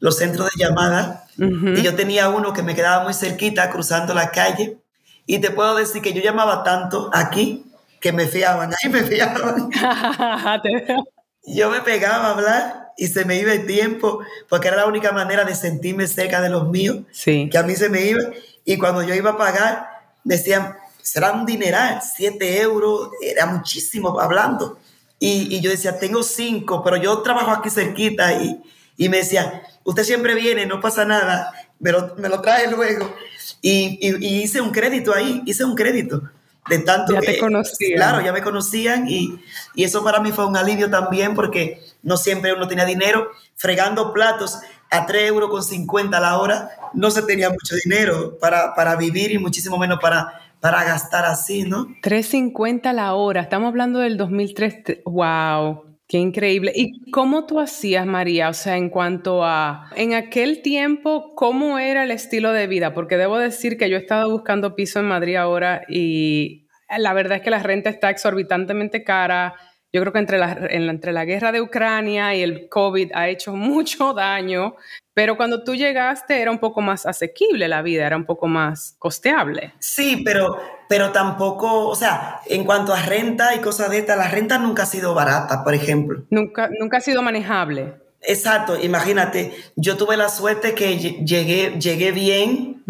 [0.00, 1.26] los centros de llamada.
[1.38, 4.78] Y yo tenía uno que me quedaba muy cerquita, cruzando la calle.
[5.26, 7.71] Y te puedo decir que yo llamaba tanto aquí
[8.02, 9.70] que me fiaban, ahí me fiaban.
[11.46, 15.12] Yo me pegaba a hablar y se me iba el tiempo, porque era la única
[15.12, 17.48] manera de sentirme cerca de los míos, sí.
[17.50, 18.22] que a mí se me iba.
[18.64, 19.88] Y cuando yo iba a pagar,
[20.22, 24.78] decían, será un dineral, siete euros, era muchísimo hablando.
[25.18, 28.60] Y, y, yo decía, tengo cinco, pero yo trabajo aquí cerquita y,
[28.96, 33.12] y me decía, usted siempre viene, no pasa nada, pero me lo trae luego.
[33.60, 36.22] Y, y, hice un crédito ahí, hice un crédito
[36.68, 37.96] de tanto ya te conocían.
[37.96, 39.40] Claro, ya me conocían y,
[39.74, 43.30] y, eso para mí fue un alivio también porque no siempre uno tenía dinero.
[43.56, 44.58] Fregando platos
[44.90, 49.32] a 3 euros con 50 la hora, no se tenía mucho dinero para, para vivir
[49.32, 51.86] y muchísimo menos para, para gastar así, ¿no?
[52.02, 55.91] 3.50 la hora, estamos hablando del 2003, wow.
[56.12, 56.72] Qué increíble.
[56.76, 58.50] ¿Y cómo tú hacías, María?
[58.50, 62.92] O sea, en cuanto a, en aquel tiempo, ¿cómo era el estilo de vida?
[62.92, 66.66] Porque debo decir que yo he estado buscando piso en Madrid ahora y
[66.98, 69.54] la verdad es que la renta está exorbitantemente cara.
[69.92, 73.52] Yo creo que entre la, entre la guerra de Ucrania y el COVID ha hecho
[73.56, 74.74] mucho daño,
[75.14, 78.96] pero cuando tú llegaste era un poco más asequible la vida, era un poco más
[78.98, 79.74] costeable.
[79.78, 80.58] Sí, pero
[80.92, 84.82] pero tampoco, o sea, en cuanto a renta y cosas de estas, la renta nunca
[84.82, 86.22] ha sido barata, por ejemplo.
[86.28, 87.94] Nunca, nunca ha sido manejable.
[88.20, 92.82] Exacto, imagínate, yo tuve la suerte que llegué, llegué bien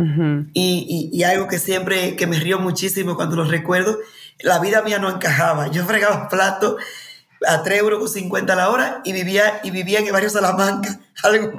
[0.53, 3.97] y, y, algo que siempre, que me río muchísimo cuando lo recuerdo,
[4.41, 5.69] la vida mía no encajaba.
[5.69, 6.77] Yo fregaba plato
[7.47, 11.01] a 3 euros 50 la hora y vivía, y vivía en el barrio Salamanca.
[11.23, 11.53] Algo,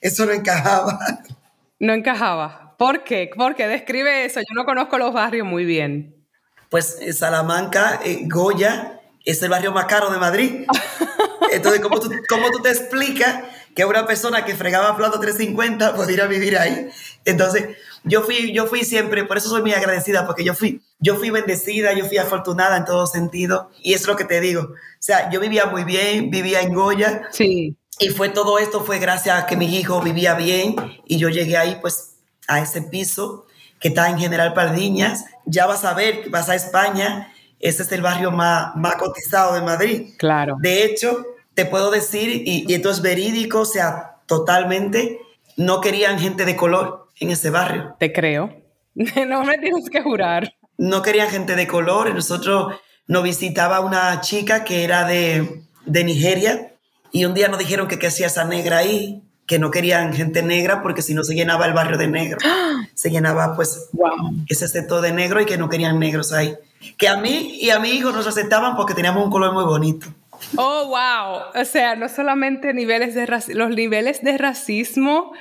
[0.00, 0.98] eso no encajaba.
[1.78, 2.74] No encajaba.
[2.76, 3.30] ¿Por qué?
[3.36, 4.40] Porque describe eso.
[4.40, 6.14] Yo no conozco los barrios muy bien.
[6.70, 10.66] Pues eh, Salamanca, eh, Goya, es el barrio más caro de Madrid.
[11.52, 16.56] Entonces, ¿cómo tú, tú te explicas que una persona que fregaba plato 350 pudiera vivir
[16.56, 16.88] ahí?
[17.24, 21.16] Entonces, yo fui, yo fui siempre, por eso soy muy agradecida, porque yo fui, yo
[21.16, 23.70] fui bendecida, yo fui afortunada en todo sentido.
[23.82, 24.62] Y es lo que te digo.
[24.62, 27.22] O sea, yo vivía muy bien, vivía en Goya.
[27.32, 27.76] Sí.
[27.98, 30.74] Y fue todo esto, fue gracias a que mi hijo vivía bien
[31.06, 32.16] y yo llegué ahí, pues
[32.48, 33.46] a ese piso
[33.78, 35.24] que está en General Pardiñas.
[35.46, 39.62] Ya vas a ver vas a España, ese es el barrio más, más cotizado de
[39.62, 40.14] Madrid.
[40.18, 40.56] Claro.
[40.60, 45.18] De hecho, te puedo decir, y, esto es verídico, o sea, totalmente,
[45.56, 47.96] no querían gente de color en ese barrio.
[47.98, 48.50] Te creo.
[48.94, 50.54] no me tienes que jurar.
[50.80, 52.14] No querían gente de color.
[52.14, 52.74] Nosotros
[53.06, 56.72] nos visitaba una chica que era de, de Nigeria
[57.12, 60.42] y un día nos dijeron que qué hacía esa negra ahí que no querían gente
[60.42, 62.38] negra porque si no se llenaba el barrio de negro.
[62.94, 63.90] Se llenaba pues
[64.48, 66.54] ese sector de negro y que no querían negros ahí.
[66.96, 70.06] Que a mí y a mi hijo nos aceptaban porque teníamos un color muy bonito.
[70.56, 71.60] Oh, wow.
[71.60, 75.32] O sea, no solamente niveles de los niveles de racismo,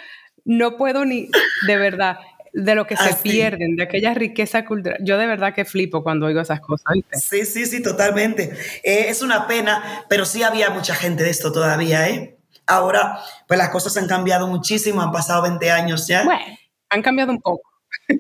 [0.44, 1.30] no puedo ni,
[1.68, 2.18] de verdad,
[2.54, 4.98] de lo que se pierden, de aquella riqueza cultural.
[5.02, 6.94] Yo de verdad que flipo cuando oigo esas cosas.
[7.12, 8.54] Sí, sí, sí, totalmente.
[8.84, 12.38] Eh, es una pena, pero sí había mucha gente de esto todavía, ¿eh?
[12.66, 16.24] Ahora, pues las cosas han cambiado muchísimo, han pasado 20 años ya.
[16.24, 16.42] Bueno,
[16.90, 17.70] han cambiado un poco.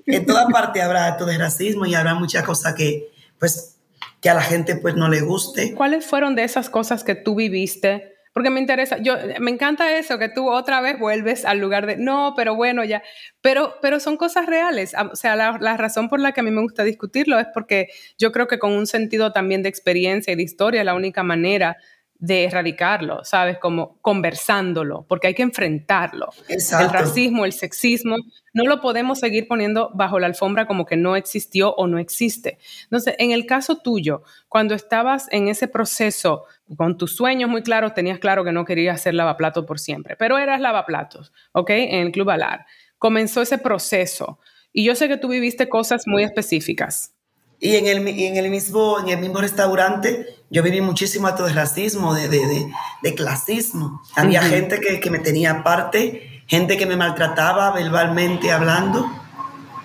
[0.05, 3.77] En toda parte habrá acto de racismo y habrá muchas cosas que, pues,
[4.21, 5.73] que a la gente pues no le guste.
[5.75, 8.15] ¿Cuáles fueron de esas cosas que tú viviste?
[8.33, 11.97] Porque me interesa, yo me encanta eso que tú otra vez vuelves al lugar de
[11.97, 13.01] no, pero bueno, ya,
[13.41, 16.51] pero pero son cosas reales, o sea, la, la, razón por la que a mí
[16.51, 17.87] me gusta discutirlo es porque
[18.17, 21.77] yo creo que con un sentido también de experiencia y de historia la única manera
[22.19, 23.57] de erradicarlo, ¿sabes?
[23.59, 26.29] Como conversándolo, porque hay que enfrentarlo.
[26.49, 28.17] El racismo, el sexismo,
[28.53, 32.59] no lo podemos seguir poniendo bajo la alfombra como que no existió o no existe.
[32.83, 36.43] Entonces, en el caso tuyo, cuando estabas en ese proceso,
[36.75, 40.37] con tus sueños muy claros, tenías claro que no querías ser lavaplatos por siempre, pero
[40.37, 41.69] eras lavaplatos, ¿ok?
[41.69, 42.65] En el Club Alar.
[42.97, 44.39] Comenzó ese proceso
[44.73, 47.13] y yo sé que tú viviste cosas muy específicas.
[47.61, 51.53] Y en el, en el, mismo, en el mismo restaurante yo viví muchísimo acto de
[51.53, 52.71] racismo, de, de,
[53.03, 54.01] de, clasismo.
[54.15, 59.05] Había gente que, que, me tenía aparte, gente que me maltrataba verbalmente hablando,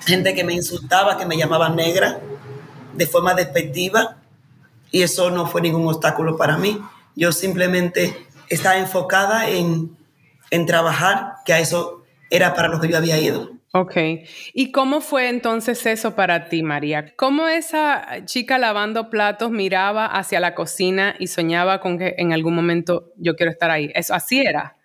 [0.06, 2.20] gente que me insultaba, que me llamaba negra
[2.94, 4.16] de forma despectiva.
[4.90, 6.80] Y eso no fue ningún obstáculo para mí.
[7.14, 9.94] Yo simplemente estaba enfocada en,
[10.50, 13.50] en trabajar, que a eso era para lo que yo había ido.
[13.76, 13.96] Ok.
[14.52, 17.12] ¿Y cómo fue entonces eso para ti, María?
[17.16, 22.54] ¿Cómo esa chica lavando platos miraba hacia la cocina y soñaba con que en algún
[22.54, 23.90] momento yo quiero estar ahí?
[23.96, 24.76] ¿Eso así era?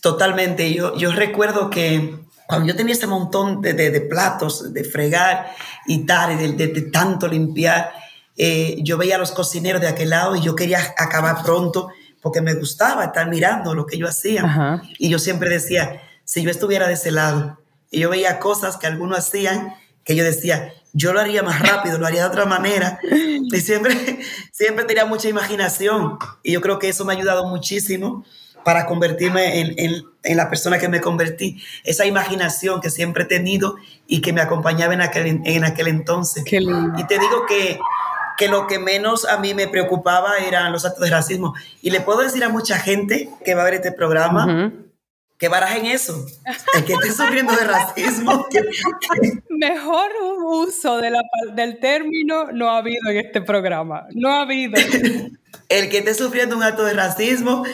[0.00, 0.72] Totalmente.
[0.72, 5.52] Yo, yo recuerdo que cuando yo tenía ese montón de, de, platos, de fregar
[5.88, 7.90] y tal, de, de, tanto limpiar,
[8.36, 11.88] eh, yo veía a los cocineros de aquel lado y yo quería acabar pronto
[12.22, 14.80] porque me gustaba estar mirando lo que yo hacía.
[14.98, 17.58] Y yo siempre decía, si yo estuviera de ese lado,
[17.96, 19.72] y yo veía cosas que algunos hacían
[20.04, 23.00] que yo decía, yo lo haría más rápido, lo haría de otra manera.
[23.10, 24.20] Y siempre,
[24.52, 26.18] siempre tenía mucha imaginación.
[26.42, 28.22] Y yo creo que eso me ha ayudado muchísimo
[28.66, 31.62] para convertirme en, en, en, la persona que me convertí.
[31.84, 36.44] Esa imaginación que siempre he tenido y que me acompañaba en aquel, en aquel entonces.
[36.46, 37.78] Y te digo que,
[38.36, 41.54] que lo que menos a mí me preocupaba eran los actos de racismo.
[41.80, 44.70] Y le puedo decir a mucha gente que va a ver este programa,
[45.38, 46.26] que barajen eso.
[46.74, 48.46] El que esté sufriendo de racismo.
[49.50, 50.10] Mejor
[50.44, 51.20] uso de la,
[51.54, 54.06] del término no ha habido en este programa.
[54.14, 54.74] No ha habido.
[55.68, 57.64] El que esté sufriendo un acto de racismo,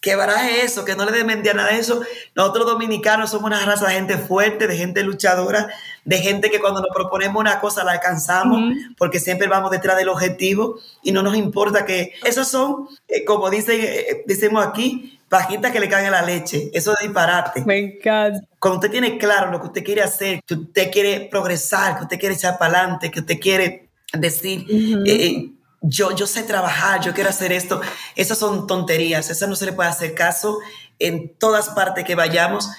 [0.00, 2.00] que baraje eso, que no le den nada de eso.
[2.34, 5.68] Nosotros dominicanos somos una raza de gente fuerte, de gente luchadora,
[6.04, 10.08] de gente que cuando nos proponemos una cosa la alcanzamos, porque siempre vamos detrás del
[10.08, 15.70] objetivo y no nos importa que esos son, eh, como dice, eh, decimos aquí, pajita
[15.70, 16.70] que le cae la leche.
[16.74, 17.64] Eso es disparate.
[17.64, 18.40] Me encanta.
[18.58, 22.18] Cuando usted tiene claro lo que usted quiere hacer, que usted quiere progresar, que usted
[22.18, 27.14] quiere echar para adelante, que usted quiere decir, eh, eh, yo, yo sé trabajar, yo
[27.14, 27.80] quiero hacer esto,
[28.16, 30.58] esas son tonterías, esas no se le puede hacer caso
[30.98, 32.70] en todas partes que vayamos.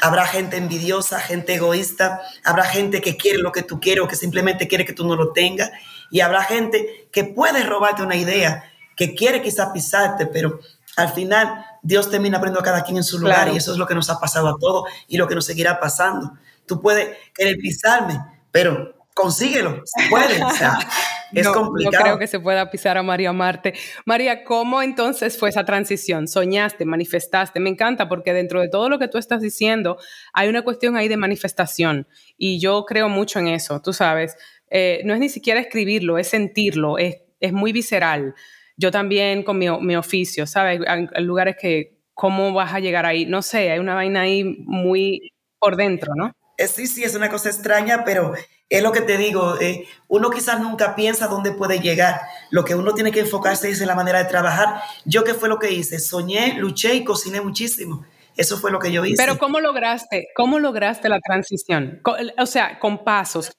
[0.00, 4.16] Habrá gente envidiosa, gente egoísta, habrá gente que quiere lo que tú quieres o que
[4.16, 5.70] simplemente quiere que tú no lo tengas,
[6.10, 8.64] y habrá gente que puede robarte una idea,
[8.96, 10.60] que quiere quizás pisarte, pero
[10.96, 13.86] al final Dios termina poniendo a cada quien en su lugar y eso es lo
[13.86, 16.32] que nos ha pasado a todos y lo que nos seguirá pasando.
[16.66, 18.18] Tú puedes querer pisarme,
[18.50, 20.78] pero consíguelo, se puede, o sea,
[21.32, 21.96] es complicado.
[21.96, 23.72] No creo que se pueda pisar a María Marte.
[24.04, 26.28] María, ¿cómo entonces fue esa transición?
[26.28, 27.58] ¿Soñaste, manifestaste?
[27.58, 29.96] Me encanta porque dentro de todo lo que tú estás diciendo
[30.34, 34.36] hay una cuestión ahí de manifestación y yo creo mucho en eso, tú sabes.
[34.68, 38.34] Eh, no es ni siquiera escribirlo, es sentirlo, es, es muy visceral
[38.76, 40.80] yo también con mi, mi oficio, ¿sabes?
[40.86, 43.24] Hay, lugares que, ¿cómo vas a llegar ahí?
[43.24, 46.32] No sé, hay una vaina ahí muy por dentro, ¿no?
[46.56, 48.34] Eh, sí, sí, es una cosa extraña, pero
[48.68, 52.20] es lo que te digo, eh, uno quizás nunca piensa dónde puede llegar.
[52.50, 54.80] Lo que uno tiene que enfocarse es en la manera de trabajar.
[55.04, 58.04] Yo qué fue lo que hice, soñé, luché y cociné muchísimo.
[58.36, 59.16] Eso fue lo que yo hice.
[59.16, 60.28] Pero ¿cómo lograste?
[60.34, 62.00] ¿Cómo lograste la transición?
[62.38, 63.52] O sea, con pasos.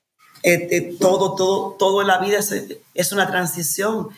[0.43, 2.53] Eh, todo, todo, todo en la vida es,
[2.93, 4.09] es una transición.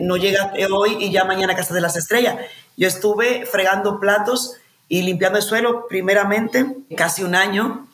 [0.00, 2.36] No llega hoy y ya mañana Casa de las Estrellas.
[2.76, 4.56] Yo estuve fregando platos
[4.88, 6.66] y limpiando el suelo primeramente
[6.96, 7.87] casi un año.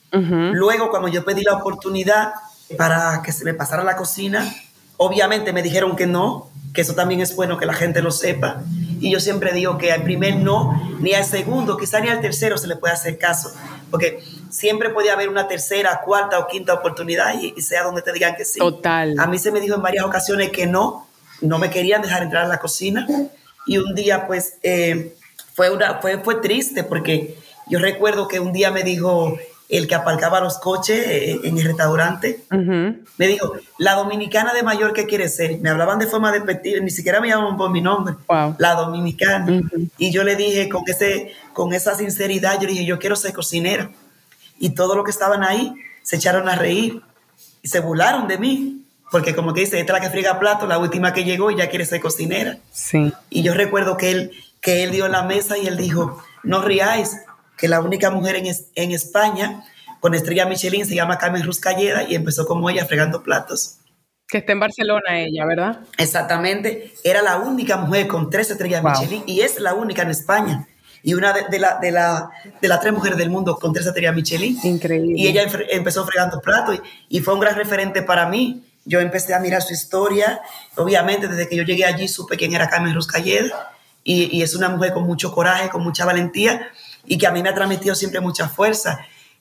[0.52, 2.34] Luego, cuando yo pedí la oportunidad
[2.76, 4.52] para que se me pasara la cocina,
[4.96, 8.62] obviamente me dijeron que no, que eso también es bueno que la gente lo sepa.
[9.00, 12.58] Y yo siempre digo que al primer no, ni al segundo, quizá ni al tercero
[12.58, 13.52] se le puede hacer caso,
[13.90, 18.34] porque siempre puede haber una tercera, cuarta o quinta oportunidad y, sea donde te digan
[18.36, 18.58] que sí.
[18.58, 19.14] Total.
[19.18, 21.06] A mí se me dijo en varias ocasiones que no,
[21.40, 23.06] no me querían dejar entrar a la cocina
[23.66, 25.16] y un día pues eh,
[25.54, 29.36] fue, una, fue, fue triste porque yo recuerdo que un día me dijo
[29.68, 34.92] el que aparcaba los coches eh, en el restaurante, me dijo, la dominicana de mayor
[34.92, 35.58] que quiere ser.
[35.60, 38.14] Me hablaban de forma despectiva, ni siquiera me llamaban por mi nombre,
[38.58, 39.62] la dominicana.
[39.98, 43.32] Y yo le dije con, ese, con esa sinceridad, yo le dije, yo quiero ser
[43.32, 43.90] cocinera.
[44.58, 47.02] Y todos los que estaban ahí se echaron a reír
[47.62, 48.80] y se burlaron de mí.
[49.10, 51.56] Porque como que dice, esta es la que friega plato, la última que llegó y
[51.56, 52.58] ya quiere ser cocinera.
[52.72, 53.12] Sí.
[53.30, 57.16] Y yo recuerdo que él, que él dio la mesa y él dijo, no riáis,
[57.56, 59.64] que la única mujer en, en España
[60.00, 63.76] con estrella Michelin se llama Carmen Ruscalleda y empezó como ella fregando platos.
[64.28, 65.80] Que está en Barcelona ella, ¿verdad?
[65.96, 66.92] Exactamente.
[67.04, 70.68] Era la única mujer con tres estrellas Michelin y es la única en España.
[71.02, 74.14] Y una de, la, de, la, de las tres mujeres del mundo con tres estrellas
[74.14, 74.58] Michelin.
[74.62, 75.14] Increíble.
[75.16, 78.62] Y ella empezó fregando platos y, y fue un gran referente para mí.
[78.84, 80.40] Yo empecé a mirar su historia.
[80.76, 83.72] Obviamente, desde que yo llegué allí supe quién era Carmen Ruscalleda.
[84.02, 86.68] Y, y es una mujer con mucho coraje, con mucha valentía
[87.06, 89.00] y que a mí me ha transmitido siempre mucha fuerza.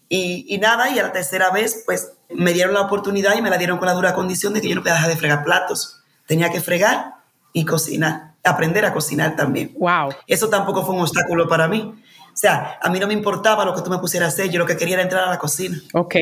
[0.10, 3.50] Y, y, nada, y a la tercera vez, pues me dieron la oportunidad y me
[3.50, 6.02] la dieron con la dura condición de que yo no podía dejar de fregar platos.
[6.28, 7.16] Tenía que fregar
[7.54, 9.74] y cocinar, aprender a cocinar también.
[9.78, 10.14] Wow.
[10.28, 11.94] Eso tampoco fue un obstáculo para mí.
[12.34, 14.60] O sea, a mí no me importaba lo que tú me pusieras a hacer, yo
[14.60, 15.78] lo que quería era entrar a la cocina.
[15.94, 16.16] Ok.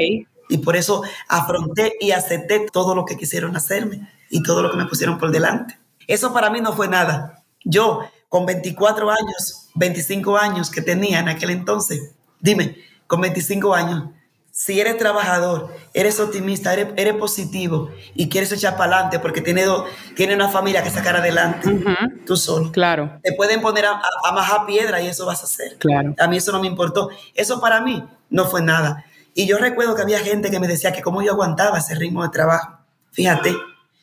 [0.50, 4.78] Y por eso afronté y acepté todo lo que quisieron hacerme y todo lo que
[4.78, 5.80] me pusieron por delante.
[6.08, 7.44] Eso para mí no fue nada.
[7.64, 14.06] Yo, con 24 años, 25 años que tenía en aquel entonces, dime, con 25 años,
[14.52, 19.64] si eres trabajador, eres optimista, eres, positivo y quieres echar para adelante porque tiene,
[20.16, 21.70] tiene una familia que sacar adelante,
[22.26, 22.72] tú solo.
[22.72, 23.20] Claro.
[23.24, 25.78] Te pueden poner a, a, majar piedra y eso vas a hacer.
[25.78, 26.14] Claro.
[26.20, 27.10] A mí eso no me importó.
[27.34, 29.06] Eso para mí no fue nada.
[29.34, 32.24] Y yo recuerdo que había gente que me decía que cómo yo aguantaba ese ritmo
[32.24, 32.80] de trabajo.
[33.14, 33.56] Fíjate,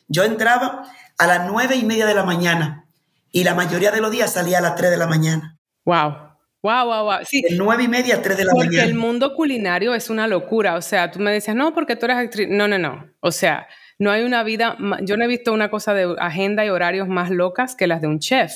[0.07, 0.83] yo entraba
[1.19, 2.85] a las nueve y media de la mañana
[3.31, 5.58] y la mayoría de los días salía a las 3 de la mañana.
[5.89, 6.29] Wow.
[6.61, 7.25] Wow, wow, wow.
[7.25, 7.41] Sí.
[7.41, 8.83] De 9 y media a 3 de la porque mañana.
[8.83, 10.75] Porque el mundo culinario es una locura.
[10.75, 12.47] O sea, tú me decías, no, porque tú eres actriz.
[12.47, 13.11] No, no, no.
[13.21, 14.77] O sea, no hay una vida.
[15.01, 18.07] Yo no he visto una cosa de agenda y horarios más locas que las de
[18.07, 18.53] un chef.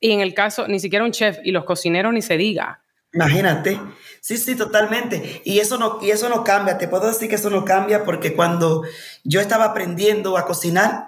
[0.00, 2.82] Y en el caso, ni siquiera un chef y los cocineros ni se diga.
[3.14, 3.80] Imagínate.
[4.20, 5.40] Sí, sí, totalmente.
[5.44, 6.76] Y eso no, y eso no cambia.
[6.76, 8.82] Te puedo decir que eso no cambia porque cuando
[9.24, 11.06] yo estaba aprendiendo a cocinar,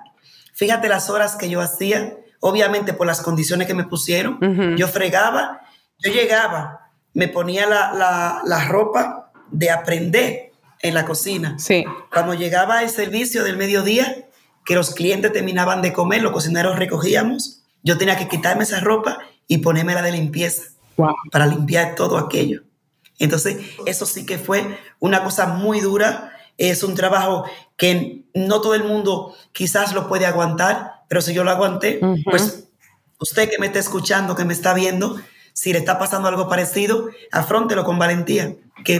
[0.54, 4.76] fíjate las horas que yo hacía obviamente por las condiciones que me pusieron.
[4.76, 5.60] Yo fregaba,
[5.98, 11.58] yo llegaba, me ponía la, la, ropa de aprender en la cocina.
[11.58, 11.84] Sí.
[12.12, 14.28] Cuando llegaba el servicio del mediodía,
[14.64, 19.18] que los clientes terminaban de comer, los cocineros recogíamos, yo tenía que quitarme esa ropa
[19.46, 20.64] y ponerme la de limpieza
[21.32, 22.62] para limpiar todo aquello.
[23.18, 26.32] Entonces, eso sí que fue una cosa muy dura.
[26.56, 27.44] Es un trabajo
[27.76, 32.68] que no todo el mundo quizás lo puede aguantar, pero si yo lo aguanté, pues
[33.18, 35.20] usted que me está escuchando, que me está viendo,
[35.52, 38.98] si le está pasando algo parecido, afrontelo con valentía, que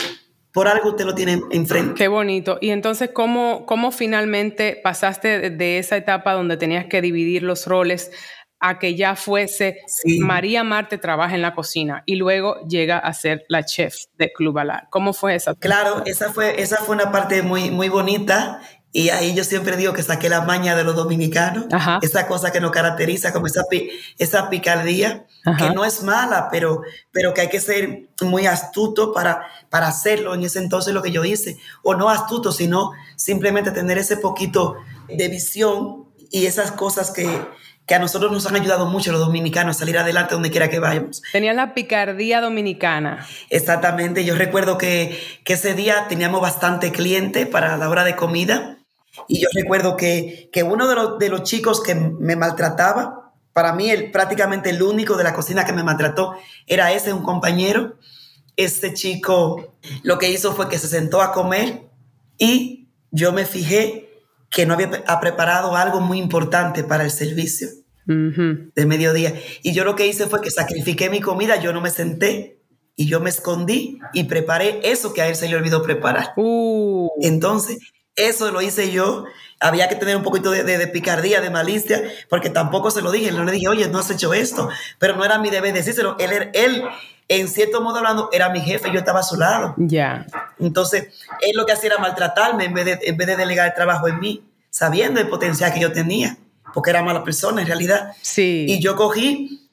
[0.53, 1.95] por algo usted lo tiene enfrente.
[1.95, 2.59] Qué bonito.
[2.61, 8.11] Y entonces, ¿cómo, cómo finalmente pasaste de esa etapa donde tenías que dividir los roles
[8.61, 9.83] a que ya fuese
[10.19, 14.59] María Marte trabaja en la cocina y luego llega a ser la chef de Club
[14.59, 14.89] Alar?
[14.91, 15.55] ¿Cómo fue esa?
[15.55, 18.61] Claro, esa fue, esa fue una parte muy, muy bonita
[18.99, 21.67] y ahí yo siempre digo que saqué la maña de los dominicanos,
[22.03, 23.63] esa cosa que nos caracteriza como esa,
[24.19, 25.25] esa picardía,
[25.57, 26.83] que no es mala, pero,
[27.13, 30.35] pero que hay que ser muy astuto para, para hacerlo.
[30.35, 34.79] En ese entonces lo que yo hice, o no astuto, sino simplemente tener ese poquito
[35.07, 37.29] de visión y esas cosas que,
[37.87, 40.81] que a nosotros nos han ayudado mucho los dominicanos a salir adelante donde quiera que
[40.81, 41.23] vayamos.
[41.31, 43.25] Tenía la picardía dominicana.
[43.49, 48.78] Exactamente, yo recuerdo que, que ese día teníamos bastante cliente para la hora de comida
[49.27, 53.73] y yo recuerdo que, que uno de los, de los, chicos que me maltrataba, para
[53.73, 57.97] mí el, prácticamente el único de la cocina que me maltrató era ese, un compañero.
[58.57, 61.89] Este chico lo que hizo fue que se sentó a comer
[62.37, 64.09] y yo me fijé
[64.51, 67.69] que no había preparado algo muy importante para el servicio
[68.07, 69.35] de mediodía.
[69.63, 72.59] Y yo lo que hice fue que sacrifiqué mi comida, yo no me senté
[72.97, 76.33] y yo me escondí y preparé eso que a él se le olvidó preparar.
[76.37, 77.11] Uh.
[77.21, 77.79] Entonces,
[78.19, 79.25] eso lo hice yo.
[79.61, 83.33] Había que tener un poquito de, picardía, de malicia, porque tampoco se lo dije.
[83.33, 84.69] No le dije, oye, no has hecho esto.
[84.99, 86.17] Pero no era mi deber decírselo.
[86.19, 86.85] Él, él
[87.29, 89.75] en cierto modo hablando, era mi jefe, yo estaba a su lado.
[89.79, 90.27] Ya.
[90.61, 91.09] Entonces,
[91.41, 94.07] él lo que hacía era maltratarme en vez, de, en vez de delegar el trabajo
[94.07, 96.37] en mí, sabiendo el potencial que yo tenía,
[96.73, 98.13] porque era mala persona en realidad.
[98.23, 98.67] Sí.
[98.69, 99.69] Y yo cogí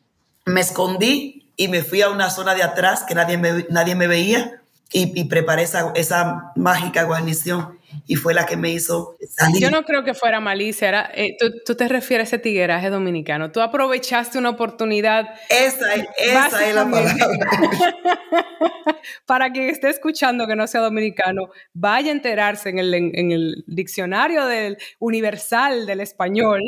[0.45, 4.07] me escondí y me fui a una zona de atrás que nadie me, nadie me
[4.07, 4.61] veía
[4.97, 7.77] y, preparé esa, esa mágica guarnición
[8.07, 9.61] y fue la que me hizo salir.
[9.61, 11.35] Yo no creo que fuera malicia, era, eh,
[11.65, 13.51] tú, te refieres a ese tigueraje dominicano.
[13.51, 15.35] Tú aprovechaste una oportunidad.
[15.49, 17.13] Esa, esa es la palabra.
[19.25, 23.65] Para quien esté escuchando que no sea dominicano, vaya a enterarse en el, en el
[23.67, 26.61] diccionario del universal del español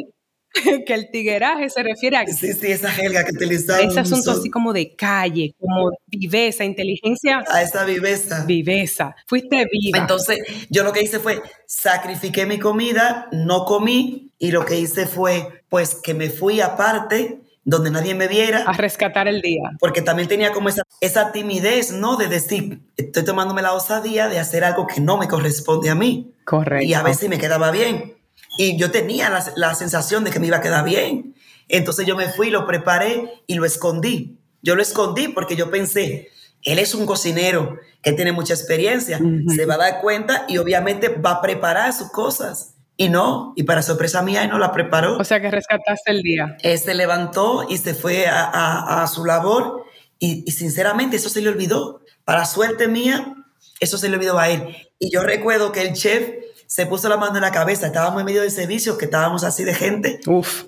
[0.86, 2.26] que el tigueraje se refiere a...
[2.28, 3.80] Sí, sí, esa jerga que utilizaba.
[3.80, 7.43] Ese asunto así como de calle, como viveza, inteligencia.
[7.49, 8.45] A esa viveza.
[8.45, 9.16] Viveza.
[9.28, 9.99] Fuiste viva.
[9.99, 10.39] Entonces,
[10.70, 15.64] yo lo que hice fue, sacrifiqué mi comida, no comí, y lo que hice fue,
[15.70, 18.64] pues, que me fui aparte donde nadie me viera.
[18.66, 19.72] A rescatar el día.
[19.80, 22.16] Porque también tenía como esa, esa timidez, ¿no?
[22.16, 26.34] De decir, estoy tomándome la osadía de hacer algo que no me corresponde a mí.
[26.45, 26.86] Correcto.
[26.86, 28.16] Y a ver si me quedaba bien.
[28.58, 31.36] Y yo tenía la, sensación de que me iba a quedar bien.
[31.68, 34.38] Entonces yo me fui, lo preparé y lo escondí.
[34.62, 36.30] Yo lo escondí porque yo pensé,
[36.64, 39.20] él es un cocinero que tiene mucha experiencia,
[39.55, 42.74] se va a dar cuenta y obviamente va a preparar sus cosas.
[42.99, 45.18] Y no, y para sorpresa mía, él no la preparó.
[45.18, 46.58] O sea que rescataste el día.
[46.64, 49.84] Él se levantó y se fue a, su labor
[50.18, 52.01] y, y, sinceramente eso se le olvidó.
[52.26, 53.36] Para suerte mía,
[53.80, 54.76] eso se le olvidó a él.
[54.97, 56.28] Y yo recuerdo que el chef
[56.68, 57.88] se puso la mano en la cabeza.
[57.88, 60.20] Estábamos en medio de servicio, que estábamos así de gente.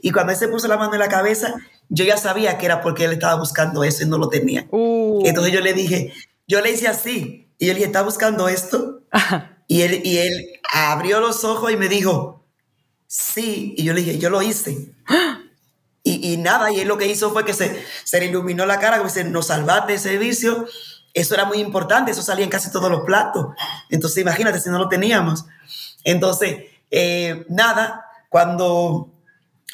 [0.01, 1.55] Y cuando él se puso la mano en la cabeza,
[1.89, 4.67] yo ya sabía que era porque él estaba buscando eso y no lo tenía.
[4.71, 5.21] Uh.
[5.25, 6.13] Entonces yo le dije,
[6.47, 7.51] yo le hice así.
[7.59, 9.03] Y yo le dije, ¿está buscando esto?
[9.71, 12.43] Y él, y él abrió los ojos y me dijo,
[13.05, 13.75] sí.
[13.77, 14.95] Y yo le dije, yo lo hice.
[16.03, 18.79] y, y, nada, y él lo que hizo fue que se, se le iluminó la
[18.79, 20.65] cara, como dice, nos salvaste de servicio.
[21.13, 23.47] Eso era muy importante, eso salía en casi todos los platos.
[23.89, 25.45] Entonces imagínate si no lo teníamos.
[26.03, 29.11] Entonces, eh, nada, cuando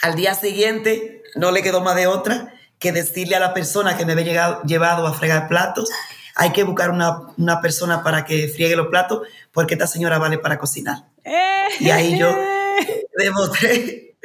[0.02, 4.06] al día siguiente no le quedó más de otra que decirle a la persona que
[4.06, 5.90] me había llegado, llevado a fregar platos,
[6.36, 10.60] hay que buscar una, persona para que friegue los platos porque esta señora vale para
[10.60, 11.06] cocinar.
[11.80, 12.28] Y ahí yo
[13.18, 14.18] demostré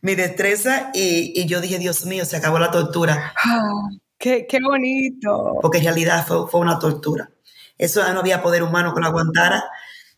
[0.00, 3.34] mi destreza y, yo dije, Dios mío, se acabó la tortura.
[3.36, 3.88] Ah,
[4.18, 5.58] qué, bonito!
[5.60, 7.30] Porque en realidad fue, fue una tortura.
[7.76, 9.62] Eso no había poder humano que lo aguantara.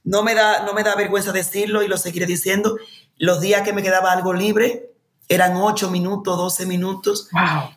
[0.05, 2.77] No me, da, no me da vergüenza decirlo y lo seguiré diciendo.
[3.17, 4.93] Los días que me quedaba algo libre
[5.29, 7.29] eran 8 minutos, 12 minutos.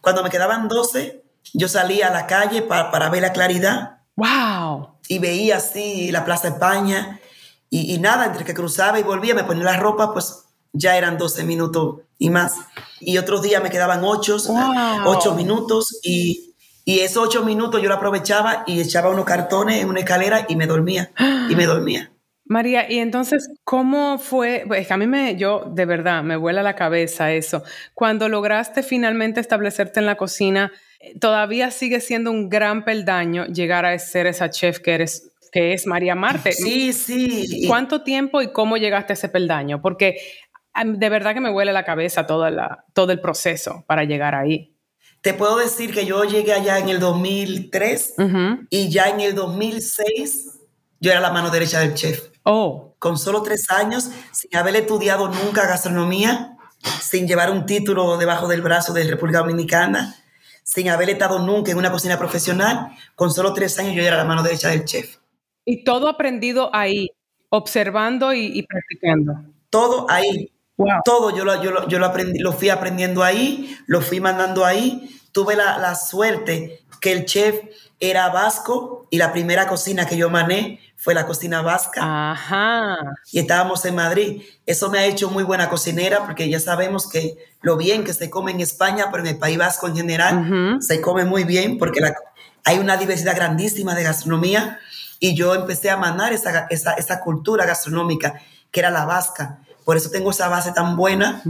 [0.02, 3.98] Cuando me quedaban 12, yo salía a la calle para, para ver la claridad.
[4.16, 5.00] ¡Wow!
[5.08, 7.20] Y veía así la Plaza España.
[7.70, 11.18] Y, y, nada, entre que cruzaba y volvía, me ponía la ropa, pues ya eran
[11.18, 12.56] 12 minutos y más.
[13.00, 14.38] Y otros días me quedaban 8,
[15.06, 16.54] 8 minutos y
[16.86, 20.56] y esos ocho minutos yo lo aprovechaba y echaba unos cartones en una escalera y
[20.56, 21.12] me dormía.
[21.50, 22.12] Y me dormía.
[22.46, 24.66] María, y entonces, ¿cómo fue?
[24.68, 27.64] Pues a mí me, yo de verdad, me vuela la cabeza eso.
[27.94, 30.72] Cuando lograste finalmente establecerte en la cocina,
[31.20, 35.88] todavía sigue siendo un gran peldaño llegar a ser esa chef que eres, que es
[35.88, 36.52] María Marte.
[36.52, 37.66] Sí, sí.
[37.68, 39.82] ¿Cuánto tiempo y cómo llegaste a ese peldaño?
[39.82, 40.18] Porque
[40.84, 44.76] de verdad que me huele la cabeza toda la, todo el proceso para llegar ahí.
[45.22, 48.16] Te puedo decir que yo llegué allá en el 2003
[48.70, 50.60] y ya en el 2006
[51.04, 52.30] yo era la mano derecha del chef.
[52.44, 52.96] Oh.
[52.98, 56.58] Con solo tres años, sin haber estudiado nunca gastronomía,
[57.02, 60.16] sin llevar un título debajo del brazo de República Dominicana,
[60.64, 64.24] sin haber estado nunca en una cocina profesional, con solo tres años yo era la
[64.24, 65.18] mano derecha del chef.
[65.66, 67.10] Y todo aprendido ahí,
[67.50, 69.34] observando y, y practicando.
[69.70, 70.54] Todo ahí.
[71.04, 75.20] Todo yo, lo, yo, yo lo, aprendí, lo fui aprendiendo ahí, lo fui mandando ahí.
[75.34, 77.60] Tuve la, la, suerte que el chef
[78.10, 82.32] era vasco y la primera cocina que yo mané fue la cocina vasca.
[82.32, 82.98] Ajá.
[83.32, 84.42] Y estábamos en Madrid.
[84.66, 88.30] Eso me ha hecho muy buena cocinera porque ya sabemos que lo bien que se
[88.30, 92.02] come en España, pero en el País Vasco en general, se come muy bien porque
[92.02, 92.14] la,
[92.66, 94.80] hay una diversidad grandísima de gastronomía.
[95.20, 98.42] Y yo empecé a manar esa, esa, esa cultura gastronómica
[98.72, 101.42] que era la vasca por eso tengo esa base tan buena.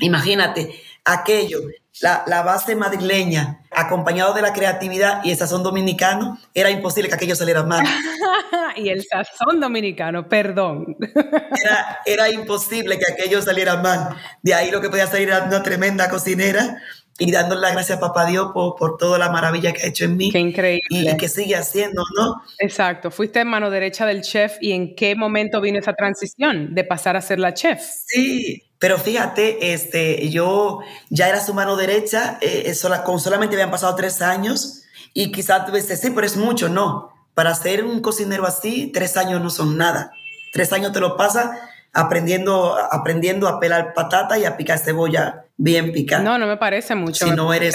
[0.00, 0.74] Imagínate,
[1.04, 1.60] aquello,
[2.00, 7.14] la, la, base madrileña, acompañado de la creatividad y el sazón dominicano, era imposible que
[7.14, 7.84] aquello saliera mal.
[8.76, 10.96] y el sazón dominicano, perdón.
[11.64, 14.16] era, era imposible que aquello saliera mal.
[14.42, 16.82] De ahí lo que podía salir era una tremenda cocinera
[17.18, 20.04] y dándole las gracias a Papá Dios por, por, toda la maravilla que ha hecho
[20.04, 20.30] en mí.
[20.30, 20.82] Qué increíble.
[20.90, 22.42] Y, que sigue haciendo, ¿no?
[22.58, 23.10] Exacto.
[23.10, 27.22] Fuiste mano derecha del chef y en qué momento vino esa transición de pasar a
[27.22, 27.80] ser la chef.
[28.06, 33.70] Sí, pero fíjate, este, yo ya era su mano derecha, eh, sola, con solamente habían
[33.70, 34.82] pasado tres años
[35.14, 37.10] y quizás tú dices, sí, pero es mucho, no.
[37.34, 40.12] Para ser un cocinero así, tres años no son nada.
[40.52, 41.58] Tres años te lo pasa
[41.92, 46.22] aprendiendo, aprendiendo a pelar patata y a picar cebolla bien picada.
[46.22, 47.26] No, no me parece mucho.
[47.26, 47.74] Si no eres...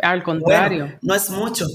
[0.00, 0.96] al contrario.
[1.02, 1.66] no es mucho.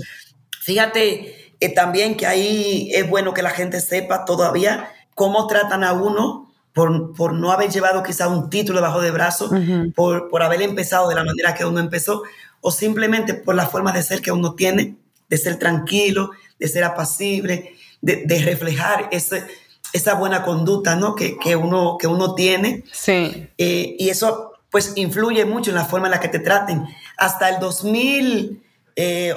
[0.61, 5.93] Fíjate eh, también que ahí es bueno que la gente sepa todavía cómo tratan a
[5.93, 9.51] uno por, por, no haber llevado quizá un título debajo de brazo,
[9.95, 12.23] por, por, haber empezado de la manera que uno empezó,
[12.61, 14.95] o simplemente por la forma de ser que uno tiene,
[15.29, 19.45] de ser tranquilo, de ser apacible, de, de reflejar ese,
[19.93, 21.15] esa buena conducta ¿no?
[21.15, 22.83] que, que, uno, que uno tiene.
[22.91, 23.47] Sí.
[23.57, 26.85] Eh, y eso pues influye mucho en la forma en la que te traten.
[27.17, 28.63] Hasta el 2011,
[28.95, 29.35] eh,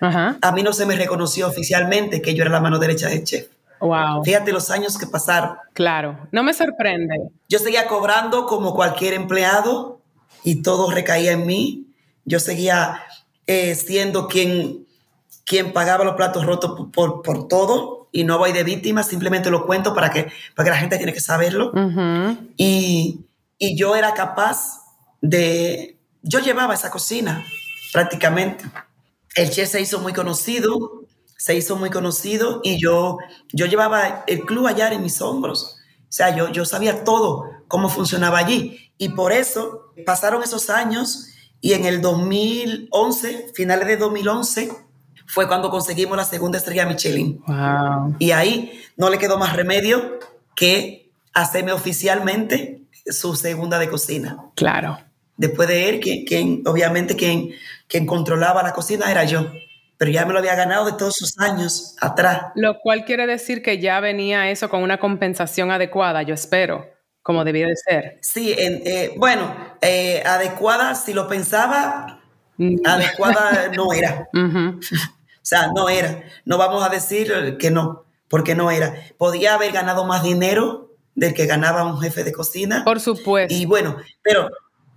[0.00, 3.48] a mí no se me reconoció oficialmente que yo era la mano derecha del chef.
[3.82, 4.22] Wow.
[4.24, 5.56] Fíjate los años que pasaron.
[5.72, 7.16] Claro, no me sorprende.
[7.48, 10.00] Yo seguía cobrando como cualquier empleado
[10.44, 11.86] y todo recaía en mí.
[12.24, 13.02] Yo seguía
[13.48, 14.86] eh, siendo quien,
[15.44, 19.66] quien pagaba los platos rotos por, por, todo y no voy de víctima, simplemente lo
[19.66, 21.72] cuento para que, para que la gente tiene que saberlo.
[22.56, 23.24] y,
[23.58, 24.80] y yo era capaz
[25.20, 25.98] de...
[26.22, 27.44] Yo llevaba esa cocina
[27.92, 28.64] prácticamente.
[29.34, 31.01] El chef se hizo muy conocido
[31.42, 33.18] se hizo muy conocido y yo,
[33.52, 35.76] yo llevaba el club allá en mis hombros.
[36.02, 38.92] O sea, yo, yo sabía todo, cómo funcionaba allí.
[38.96, 41.30] Y por eso pasaron esos años
[41.60, 44.70] y en el 2011, finales de 2011,
[45.26, 47.42] fue cuando conseguimos la segunda estrella Michelin.
[48.20, 50.20] Y ahí no le quedó más remedio
[50.54, 54.38] que hacerme oficialmente su segunda de cocina.
[54.54, 54.96] Claro.
[55.36, 57.50] Después de él, quien, obviamente quien,
[57.88, 59.50] quien controlaba la cocina era yo
[60.02, 62.46] pero ya me lo había ganado de todos sus años atrás.
[62.56, 66.90] Lo cual quiere decir que ya venía eso con una compensación adecuada, yo espero,
[67.22, 68.18] como debía de ser.
[68.20, 72.20] Sí, eh, bueno, eh, adecuada, si lo pensaba,
[72.56, 72.78] mm.
[72.84, 74.28] adecuada no era.
[74.34, 74.80] o
[75.40, 76.24] sea, no era.
[76.46, 78.96] No vamos a decir que no, porque no era.
[79.18, 82.82] Podía haber ganado más dinero del que ganaba un jefe de cocina.
[82.84, 83.54] Por supuesto.
[83.54, 84.50] Y bueno, pero,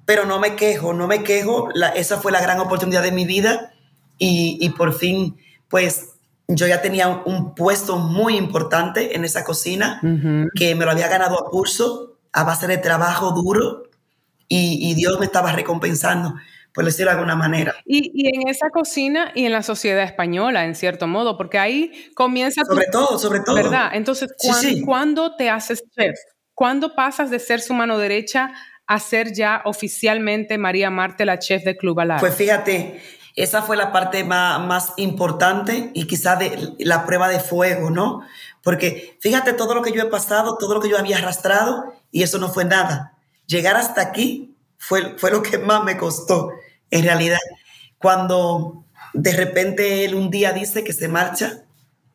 [0.08, 1.70] pero no me quejo, no me quejo.
[1.93, 3.72] esa fue la gran oportunidad de mi vida
[4.18, 5.38] y, por fin,
[5.68, 6.16] pues
[6.47, 9.99] yo ya tenía un puesto muy importante en esa cocina,
[10.55, 13.84] que me lo había ganado a curso, a base de trabajo duro,
[14.47, 16.36] y, Dios me estaba recompensando,
[16.74, 17.76] por decirlo de alguna manera.
[17.86, 22.63] Y, en esa cocina y en la sociedad española, en cierto modo, porque ahí comienza...
[22.63, 23.55] Sobre todo, sobre todo.
[23.55, 23.91] ¿Verdad?
[23.93, 24.32] Entonces,
[24.86, 26.16] ¿cuándo, te haces chef?
[26.53, 28.53] ¿Cuándo pasas de ser su mano derecha
[28.88, 32.20] a ser ya oficialmente María Marte, la chef de Club Alar?
[32.20, 33.01] Pues fíjate,
[33.36, 36.40] esa fue la parte más, importante y quizá
[36.80, 38.22] la prueba de fuego, ¿no?
[38.64, 42.24] Porque fíjate todo lo que yo he pasado, todo lo que yo había arrastrado y
[42.24, 43.14] eso no fue nada.
[43.46, 46.52] Llegar hasta aquí fue, fue lo que más me costó,
[46.90, 47.40] en realidad.
[47.98, 51.66] Cuando de repente él un día dice que se marcha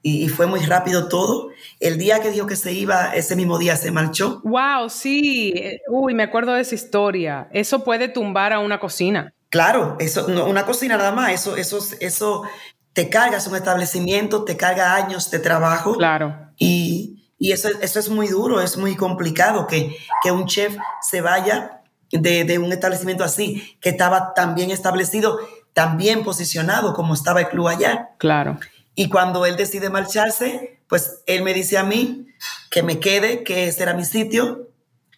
[0.02, 1.50] y, fue muy rápido todo.
[1.78, 4.40] El día que dijo que se iba, ese mismo día se marchó.
[4.44, 5.52] Wow, sí.
[5.88, 7.48] Uy, me acuerdo de esa historia.
[7.52, 9.34] Eso puede tumbar a una cocina.
[9.50, 12.44] Claro, eso, una cocina nada más, eso, eso, eso
[12.92, 15.96] te cargas un establecimiento, te carga años de trabajo.
[15.96, 16.52] Claro.
[16.56, 21.20] Y, y eso, eso es muy duro, es muy complicado que, que un chef se
[21.20, 21.82] vaya
[22.12, 25.38] de, de, un establecimiento así, que estaba tan bien establecido,
[25.72, 28.10] tan bien posicionado como estaba el club allá.
[28.18, 28.58] Claro.
[28.94, 32.26] Y cuando él decide marcharse, pues él me dice a mí
[32.70, 34.68] que me quede, que ese era mi sitio,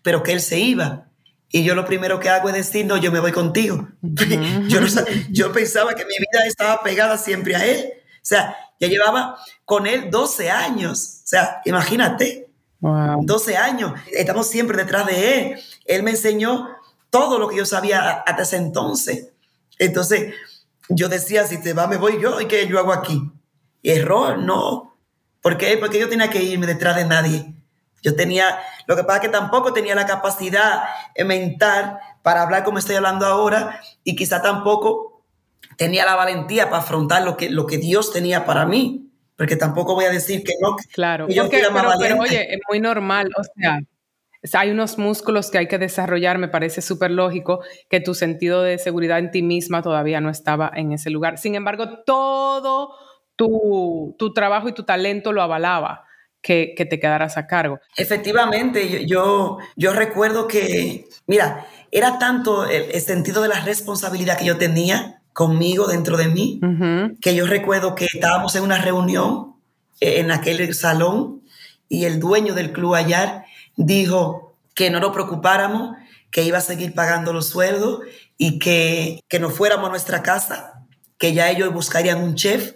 [0.02, 1.08] pero que él se iba.
[1.52, 3.88] Y yo lo primero que hago es decir, no, yo me voy contigo.
[4.02, 4.80] yo,
[5.30, 7.92] yo pensaba que mi vida estaba pegada siempre a él.
[7.94, 9.36] O sea, ya llevaba
[9.66, 11.20] con él 12 años.
[11.24, 12.48] O sea, imagínate.
[12.80, 13.92] 12 años.
[14.10, 15.60] Estamos siempre detrás de él.
[15.84, 16.68] Él me enseñó
[17.10, 19.28] todo lo que yo sabía hasta ese entonces.
[19.78, 20.34] Entonces,
[20.88, 22.40] yo decía, si te va, me voy yo.
[22.40, 23.30] ¿Y qué yo hago aquí?
[23.82, 24.96] Error, no.
[25.42, 25.76] ¿Por qué?
[25.76, 27.54] Porque yo tenía que irme detrás de nadie.
[28.02, 30.84] Yo tenía, lo que pasa es que tampoco tenía la capacidad
[31.24, 35.24] mental para hablar como estoy hablando ahora y quizá tampoco
[35.76, 39.94] tenía la valentía para afrontar lo que, lo que Dios tenía para mí, porque tampoco
[39.94, 40.76] voy a decir que no.
[40.92, 43.80] Claro, yo pero, pero, oye, es muy normal, o sea,
[44.54, 48.78] hay unos músculos que hay que desarrollar, me parece súper lógico que tu sentido de
[48.78, 51.38] seguridad en ti misma todavía no estaba en ese lugar.
[51.38, 52.94] Sin embargo, todo
[53.36, 56.04] tu, tu trabajo y tu talento lo avalaba
[56.42, 57.78] que, te quedaras a cargo.
[57.96, 64.58] Efectivamente, yo, yo recuerdo que, mira, era tanto el, sentido de la responsabilidad que yo
[64.58, 66.60] tenía conmigo dentro de mí,
[67.20, 69.54] que yo recuerdo que estábamos en una reunión
[70.00, 71.42] eh, en aquel salón
[71.88, 73.44] y el dueño del club allá
[73.76, 75.96] dijo que no nos preocupáramos,
[76.30, 78.00] que iba a seguir pagando los sueldos
[78.36, 80.84] y que, que nos fuéramos a nuestra casa,
[81.18, 82.74] que ya ellos buscarían un chef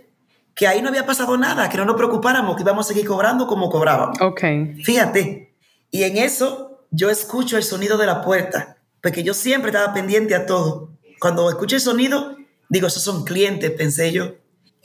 [0.56, 3.46] que ahí no había pasado nada, que no nos preocupáramos, que íbamos a seguir cobrando
[3.46, 4.18] como cobrábamos.
[4.22, 4.40] Ok.
[4.82, 5.54] Fíjate.
[5.90, 10.34] Y en eso, yo escucho el sonido de la puerta, porque yo siempre estaba pendiente
[10.34, 10.90] a todo.
[11.20, 12.36] Cuando escucho el sonido,
[12.70, 14.32] digo, esos son clientes, pensé yo.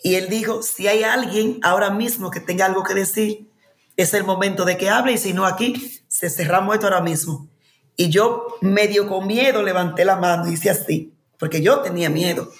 [0.03, 3.49] Y él dijo, si hay alguien ahora mismo que tenga algo que decir,
[3.95, 7.47] es el momento de que hable y si no aquí, se cerramos esto ahora mismo.
[7.95, 12.51] Y yo medio con miedo levanté la mano y hice así, porque yo tenía miedo.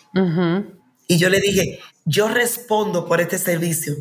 [1.07, 3.95] Y yo le dije, yo respondo por este servicio.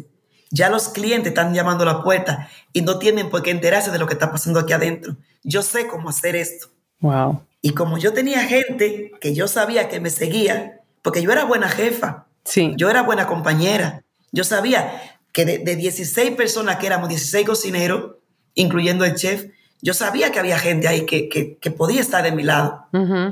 [0.51, 3.99] Ya los clientes están llamando a la puerta y no tienen por qué enterarse de
[3.99, 5.17] lo que está pasando aquí adentro.
[5.43, 6.69] Yo sé cómo hacer esto.
[7.01, 7.43] Wow.
[7.63, 11.69] Y como yo tenía gente que yo sabía que me seguía, porque yo era buena
[11.69, 12.73] jefa, sí.
[12.77, 18.17] yo era buena compañera, yo sabía que de, 16 personas que éramos, 16 cocineros,
[18.55, 19.47] incluyendo el chef,
[19.83, 22.87] yo sabía que había gente ahí que, que, podía estar de mi lado.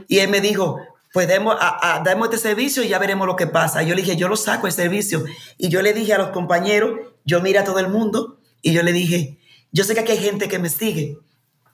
[0.06, 0.78] Y él me dijo,
[1.12, 3.82] pues demos, a, este servicio y ya veremos lo que pasa.
[3.82, 5.24] yo le dije, yo lo saco el servicio.
[5.56, 8.82] Y yo le dije a los compañeros, yo mira a todo el mundo, y yo
[8.82, 9.38] le dije,
[9.72, 11.18] yo sé que aquí hay gente que me sigue,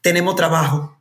[0.03, 0.99] tenemos trabajo.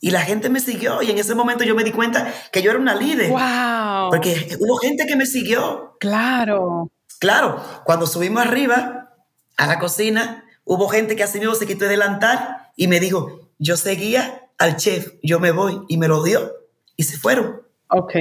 [0.00, 2.70] Y la gente me siguió y en ese momento yo me di cuenta que yo
[2.70, 3.30] era una líder.
[3.30, 4.10] ¡Wow!
[4.10, 5.96] Porque hubo gente que me siguió.
[6.00, 6.90] Claro.
[7.18, 9.14] Claro, cuando subimos arriba
[9.56, 13.50] a la cocina, hubo gente que así mismo se quitó el delantal y me dijo,
[13.58, 16.52] yo seguía al chef, yo me voy y me lo dio.
[16.94, 17.62] Y se fueron.
[17.88, 18.14] Ok,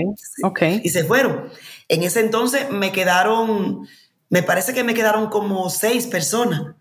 [0.43, 0.61] ok.
[0.83, 1.49] Y se fueron.
[1.87, 3.87] En ese entonces me quedaron,
[4.29, 6.75] me parece que me quedaron como seis personas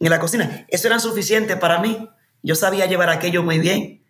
[0.00, 0.66] en la cocina.
[0.68, 2.08] Eso era suficiente para mí.
[2.42, 4.04] Yo sabía llevar aquello muy bien.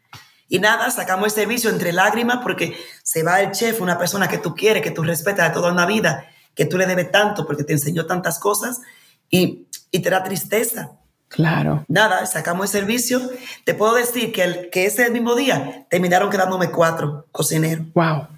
[0.49, 4.39] Y nada, sacamos el servicio entre lágrimas porque se va el chef, una persona que
[4.39, 7.64] tú quieres, que tú respetas de toda una vida, que tú le debes tanto porque
[7.64, 8.81] te enseñó tantas cosas
[9.29, 10.99] y, y te da tristeza.
[11.29, 11.85] Claro.
[11.89, 13.20] Nada, sacamos el servicio.
[13.64, 17.87] Te puedo decir que, el, que ese mismo día terminaron quedándome cuatro cocineros.
[17.95, 18.29] Wow.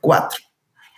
[0.00, 0.38] Cuatro.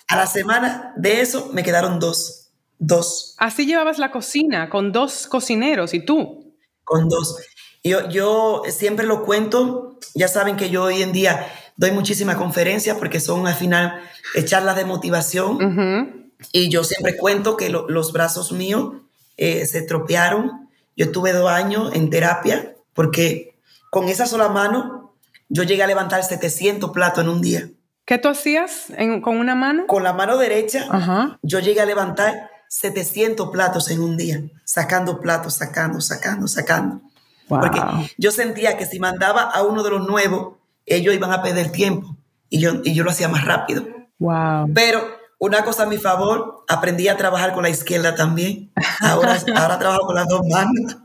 [0.09, 2.51] A la semana de eso me quedaron dos.
[2.79, 3.35] Dos.
[3.39, 6.55] Así llevabas la cocina con dos cocineros y tú.
[6.85, 7.37] Con dos.
[7.85, 12.97] Yo, yo siempre lo cuento, ya saben que yo hoy en día doy muchísimas conferencias
[12.99, 14.01] porque son al final
[14.47, 18.95] charlas de motivación y yo siempre cuento que los brazos míos
[19.37, 20.68] eh, se tropearon.
[20.99, 23.57] Yo tuve dos años en terapia porque
[23.89, 25.15] con esa sola mano
[25.49, 27.71] yo llegué a levantar 700 platos en un día.
[28.05, 28.89] ¿Qué tú hacías
[29.23, 29.87] con una mano?
[29.87, 35.55] Con la mano derecha yo llegué a levantar 700 platos en un día, sacando platos,
[35.55, 37.01] sacando, sacando, sacando.
[37.47, 37.81] Porque
[38.19, 42.17] yo sentía que si mandaba a uno de los nuevos, ellos iban a perder tiempo
[42.51, 43.87] y yo, y yo lo hacía más rápido.
[44.19, 44.73] Wow.
[44.75, 48.73] Pero una cosa a mi favor, aprendí a trabajar con la izquierda también.
[49.01, 50.99] Ahora, ahora trabajo con las dos manos.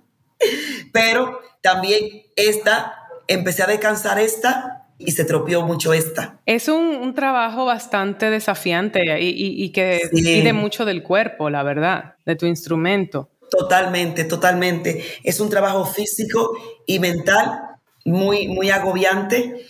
[0.91, 2.95] Pero también esta,
[3.27, 6.39] empecé a descansar esta y se tropeó mucho esta.
[6.45, 12.35] Es un, trabajo bastante desafiante y, y, que pide mucho del cuerpo, la verdad, de
[12.35, 13.29] tu instrumento.
[13.51, 15.03] Totalmente, totalmente.
[15.23, 16.53] Es un trabajo físico
[16.87, 17.61] y mental
[18.03, 19.67] muy, muy agobiante,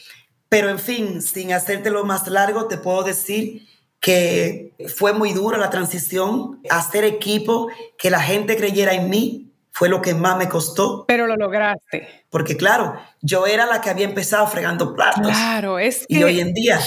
[0.47, 3.67] pero en fin, sin hacértelo más largo, te puedo decir
[4.03, 9.87] que fue muy dura la transición, hacer equipo, que la gente creyera en mí, fue
[9.87, 11.05] lo que más me costó.
[11.07, 12.25] Pero lo lograste.
[12.29, 15.25] Porque claro, yo era la que había empezado fregando platos.
[15.25, 16.15] Claro, es que...
[16.15, 16.81] Y hoy en día,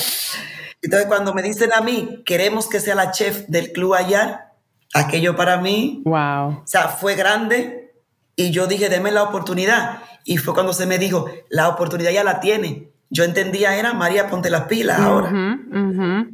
[0.82, 4.52] entonces cuando me dicen a mí, queremos que sea la chef del club allá,
[4.92, 6.48] aquello para mí, wow.
[6.48, 7.94] o sea, fue grande
[8.36, 10.02] y yo dije, deme la oportunidad.
[10.26, 12.90] Y fue cuando se me dijo, la oportunidad ya la tiene.
[13.08, 15.30] Yo entendía, era María, ponte las pilas ahora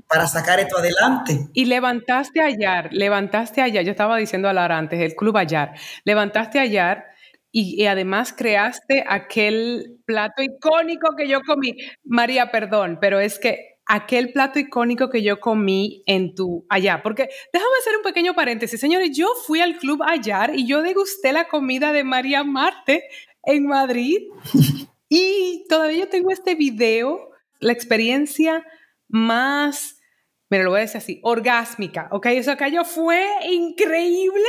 [0.09, 1.49] para sacar esto adelante.
[1.53, 6.59] Y levantaste ayer, levantaste ayer, yo estaba diciendo a Lara antes, el Club Ayar, levantaste
[6.59, 7.05] ayer
[7.51, 11.77] y, y, además creaste aquel plato icónico que yo comí.
[12.03, 17.03] María, perdón, pero es que aquel plato icónico que yo comí en tu allá.
[17.03, 19.11] Porque déjame hacer un pequeño paréntesis, señores.
[19.15, 23.05] Yo fui al Club Ayar y yo degusté la comida de María Marte
[23.43, 24.19] en Madrid.
[25.15, 27.29] y todavía yo tengo este video,
[27.61, 28.65] la experiencia
[29.09, 30.01] más,
[30.49, 32.27] me lo voy a decir así, orgásmica, ¿ok?
[32.29, 34.49] Eso yo fue increíble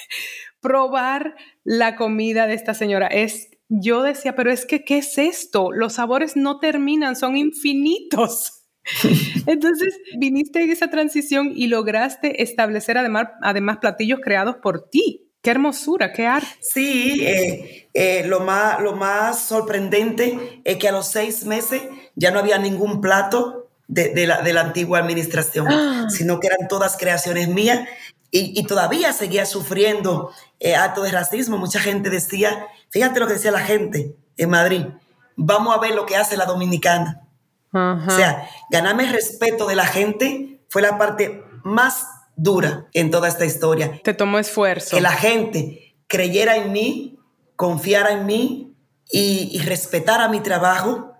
[0.60, 3.06] probar la comida de esta señora.
[3.06, 5.70] Es, yo decía, pero es que, ¿qué es esto?
[5.70, 8.66] Los sabores no terminan, son infinitos.
[9.46, 15.29] Entonces, viniste en esa transición y lograste establecer además, además platillos creados por ti.
[15.42, 16.48] Qué hermosura, qué arte.
[16.60, 21.82] Sí, eh, eh, lo, más, lo más sorprendente es que a los seis meses
[22.14, 26.06] ya no había ningún plato de, la, de la, antigua administración, ah.
[26.10, 27.88] sino que eran todas creaciones mías
[28.30, 30.30] y, todavía seguía sufriendo
[30.60, 31.58] eh, actos de racismo.
[31.58, 34.86] Mucha gente decía, fíjate lo que decía la gente en Madrid,
[35.36, 37.22] vamos a ver lo que hace la dominicana.
[37.72, 42.04] O sea, ganarme el respeto de la gente fue la parte más
[42.40, 44.00] dura en toda esta historia.
[44.02, 44.96] Te tomó esfuerzo.
[44.96, 47.18] Que la gente creyera en mí,
[47.56, 48.74] confiara en mí
[49.10, 51.12] y, respetar a mi trabajo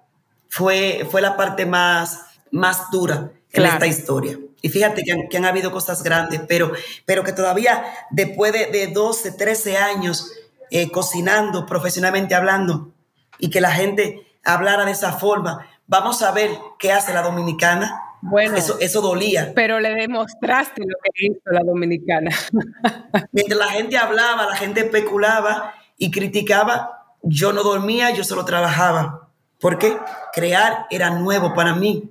[0.48, 4.38] fue, fue la parte más, más dura en esta historia.
[4.62, 6.72] Y fíjate que han, habido cosas grandes, pero,
[7.04, 10.32] pero que todavía después de, 12, 13 años
[10.70, 12.92] eh, cocinando, profesionalmente hablando,
[13.38, 18.02] y que la gente hablara de esa forma, vamos a ver qué hace la dominicana.
[18.22, 19.52] Bueno, eso, eso dolía.
[19.54, 22.30] Pero le demostraste lo que hizo la dominicana.
[23.32, 29.28] Mientras la gente hablaba, la gente especulaba y criticaba, yo no dormía, yo solo trabajaba.
[29.58, 29.96] Porque
[30.32, 32.10] crear era nuevo para mí.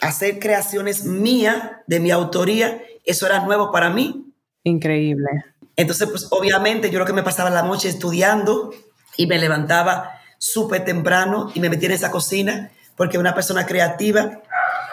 [0.00, 4.26] Hacer creaciones mías, de mi autoría, eso era nuevo para mí.
[4.64, 5.28] Increíble.
[5.76, 8.72] Entonces, pues obviamente yo lo que me pasaba la noche estudiando
[9.16, 14.42] y me levantaba súper temprano y me metía en esa cocina porque una persona creativa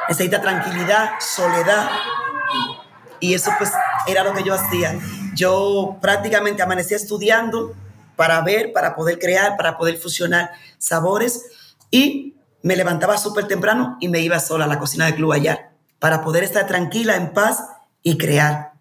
[0.07, 1.89] necesita tranquilidad, soledad.
[3.19, 3.71] Y eso pues
[4.07, 4.99] era lo que yo hacía.
[5.35, 7.73] Yo prácticamente amanecía estudiando
[8.15, 11.45] para ver, para poder crear, para poder fusionar sabores
[11.89, 15.71] y me levantaba súper temprano y me iba sola a la cocina del Club Ayar
[15.99, 17.63] para poder estar tranquila, en paz
[18.01, 18.73] y crear.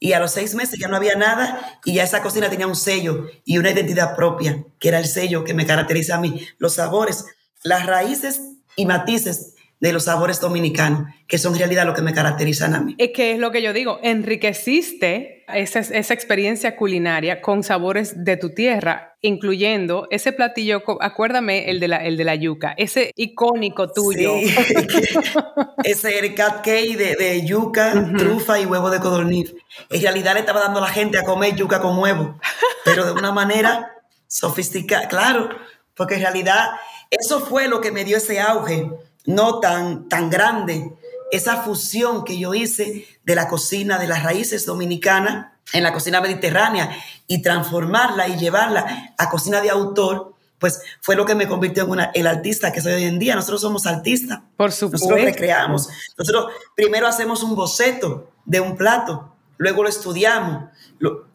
[0.00, 2.76] Y a los seis meses ya no había nada y ya esa cocina tenía un
[2.76, 6.46] sello y una identidad propia, que era el sello que me caracteriza a mí.
[6.58, 7.24] Los sabores,
[7.62, 8.42] las raíces
[8.76, 12.80] y matices de los sabores dominicanos, que son en realidad lo que me caracterizan a
[12.80, 12.94] mí.
[12.98, 18.36] Es que es lo que yo digo, enriqueciste esa, esa experiencia culinaria con sabores de
[18.36, 23.92] tu tierra, incluyendo ese platillo, acuérdame el de la, el de la yuca, ese icónico
[23.92, 24.32] tuyo.
[24.38, 24.54] Sí,
[25.84, 29.54] ese el cat cake de, de yuca, trufa y huevo de codorniz.
[29.90, 32.38] En realidad le estaba dando a la gente a comer yuca con huevo,
[32.84, 33.92] pero de una manera
[34.26, 35.50] sofisticada, claro,
[35.94, 36.70] porque en realidad
[37.10, 38.90] eso fue lo que me dio ese auge
[39.28, 40.90] no tan, tan grande,
[41.30, 46.22] esa fusión que yo hice de la cocina de las raíces dominicanas en la cocina
[46.22, 51.84] mediterránea y transformarla y llevarla a cocina de autor, pues fue lo que me convirtió
[51.84, 53.36] en una, el artista que soy hoy en día.
[53.36, 54.40] Nosotros somos artistas.
[54.56, 55.06] Por supuesto.
[55.06, 55.88] Nosotros recreamos.
[56.16, 60.70] Nosotros primero hacemos un boceto de un plato, luego lo estudiamos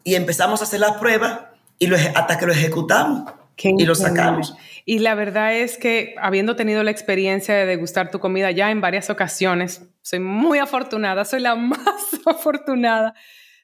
[0.02, 1.42] y empezamos a hacer las pruebas
[1.78, 4.56] y lo, hasta que lo ejecutamos y lo sacamos.
[4.84, 8.80] Y la verdad es que habiendo tenido la experiencia de degustar tu comida ya en
[8.80, 13.14] varias ocasiones, soy muy afortunada, soy la más afortunada.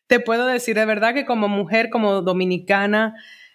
[0.07, 3.15] Te puedo decir de verdad que como mujer, como dominicana,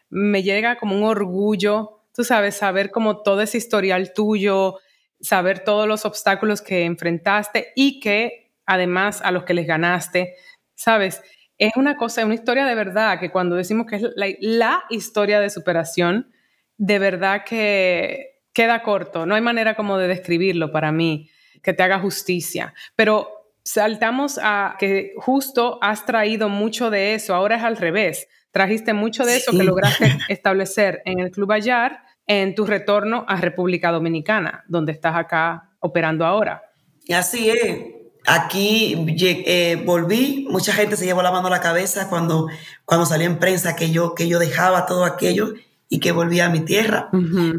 [0.10, 4.78] me llega como un orgullo, tú sabes, saber como todo ese historial tuyo,
[5.20, 10.36] saber todos los obstáculos que enfrentaste y que además a los que les ganaste,
[10.76, 11.22] sabes,
[11.58, 15.50] es una cosa, una historia de verdad que cuando decimos que es la, historia de
[15.50, 16.32] superación,
[16.78, 19.26] de verdad que queda corto.
[19.26, 21.30] No hay manera como de describirlo para mí,
[21.64, 22.74] que te haga justicia.
[22.96, 23.30] Pero
[23.64, 28.28] saltamos a que justo has traído mucho de eso, ahora es al revés.
[28.52, 33.36] Trajiste mucho de eso que lograste establecer en el Club Ayar en tu retorno a
[33.36, 36.64] República Dominicana, donde estás acá operando ahora.
[37.06, 38.05] Y así es.
[38.26, 42.48] Aquí eh, volví, mucha gente se llevó la mano a la cabeza cuando,
[42.84, 45.54] cuando salió en prensa que yo, que yo dejaba todo aquello
[45.90, 47.10] y que volvía a mi tierra,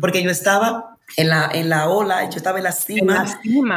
[0.00, 3.24] porque yo estaba en la, en la ola, yo estaba en la, cima,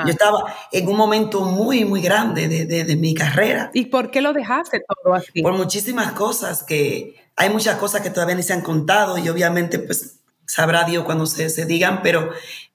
[0.06, 3.70] yo estaba en un momento muy, muy grande de, de, mi carrera.
[3.74, 5.42] ¿Y por qué lo dejaste todo así?
[5.42, 9.78] Por muchísimas cosas, que hay muchas cosas que todavía ni se han contado y obviamente
[9.80, 12.32] pues sabrá Dios cuando se, se digan, pero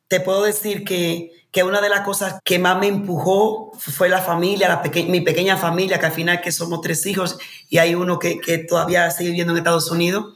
[0.07, 4.21] te puedo decir que que una de las cosas que más me empujó fue la
[4.21, 7.39] familia, la mi pequeña familia, que al final que somos tres hijos
[7.69, 10.35] y hay uno que, que todavía sigue viviendo en Estados Unidos,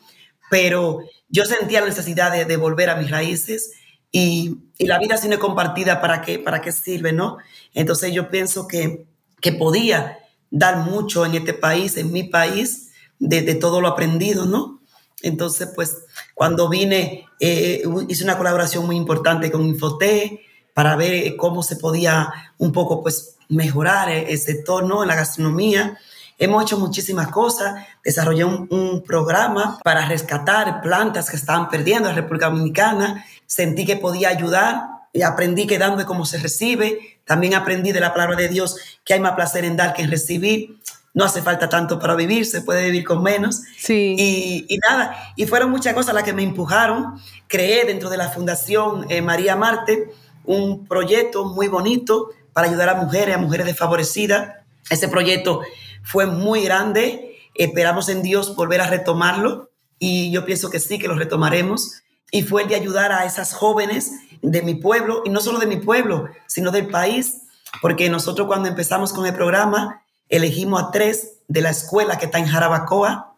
[0.48, 3.72] pero yo sentía la necesidad de, de volver a mis raíces
[4.12, 7.38] y, y, la vida sin compartida, ¿para qué, ¿para qué sirve, no?
[7.74, 9.04] Entonces yo pienso que,
[9.40, 10.20] que podía
[10.52, 14.80] dar mucho en este país, en mi país, de, de todo lo aprendido, ¿no?
[15.22, 16.04] Entonces, pues,
[16.34, 20.44] cuando vine, eh, hice una colaboración muy importante con Infoté,
[20.78, 25.02] para ver eh, cómo se podía un poco pues mejorar eh, el sector ¿no?
[25.02, 25.98] en la gastronomía.
[26.38, 32.20] Hemos hecho muchísimas cosas, desarrollé un, programa para rescatar plantas que estaban perdiendo en la
[32.20, 37.90] República Dominicana, sentí que podía ayudar y aprendí que dando como se recibe, también aprendí
[37.90, 40.78] de la palabra de Dios que hay más placer en dar que en recibir,
[41.12, 43.62] no hace falta tanto para vivir, se puede vivir con menos.
[43.76, 44.14] Sí.
[44.16, 49.06] Y, nada, y fueron muchas cosas las que me empujaron, creé dentro de la Fundación
[49.08, 50.12] eh, María Marte,
[50.48, 54.56] un proyecto muy bonito para ayudar a mujeres, a mujeres desfavorecidas.
[54.90, 55.60] Ese proyecto
[56.02, 57.36] fue muy grande.
[57.54, 62.02] Esperamos en Dios volver a retomarlo y yo pienso que sí, que lo retomaremos.
[62.30, 65.66] Y fue el de ayudar a esas jóvenes de mi pueblo, y no solo de
[65.66, 67.42] mi pueblo, sino del país,
[67.82, 72.38] porque nosotros cuando empezamos con el programa elegimos a tres de la escuela que está
[72.38, 73.34] en Jarabacoa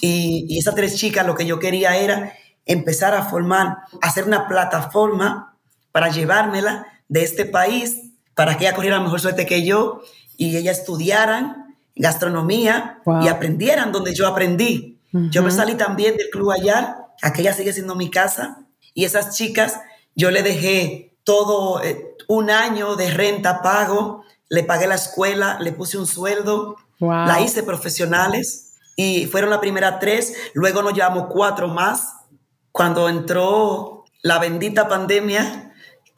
[0.00, 2.34] y, y esas tres chicas lo que yo quería era
[2.66, 5.50] empezar a formar, hacer una plataforma
[5.92, 10.02] para llevármela de este país, para que ella corriera mejor suerte que yo
[10.36, 14.98] y ella estudiaran gastronomía y aprendieran donde yo aprendí.
[15.12, 18.64] Yo me salí también del Club Ayar, aquella sigue siendo mi casa,
[18.94, 19.80] y esas chicas,
[20.14, 25.72] yo le dejé todo eh, un año de renta pago, le pagué la escuela, le
[25.72, 31.68] puse un sueldo, la hice profesionales y fueron la primera tres, luego nos llevamos cuatro
[31.68, 32.14] más.
[32.72, 35.69] Cuando entró la bendita pandemia,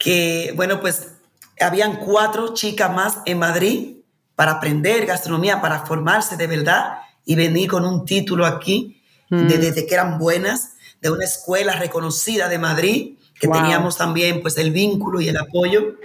[0.03, 1.11] que bueno, pues
[1.59, 3.97] habían cuatro chicas más en Madrid
[4.35, 9.47] para aprender gastronomía, para formarse de verdad y venir con un título aquí, mm.
[9.47, 14.71] desde que eran buenas, de una escuela reconocida de Madrid, que teníamos también pues el
[14.71, 15.95] vínculo y el apoyo.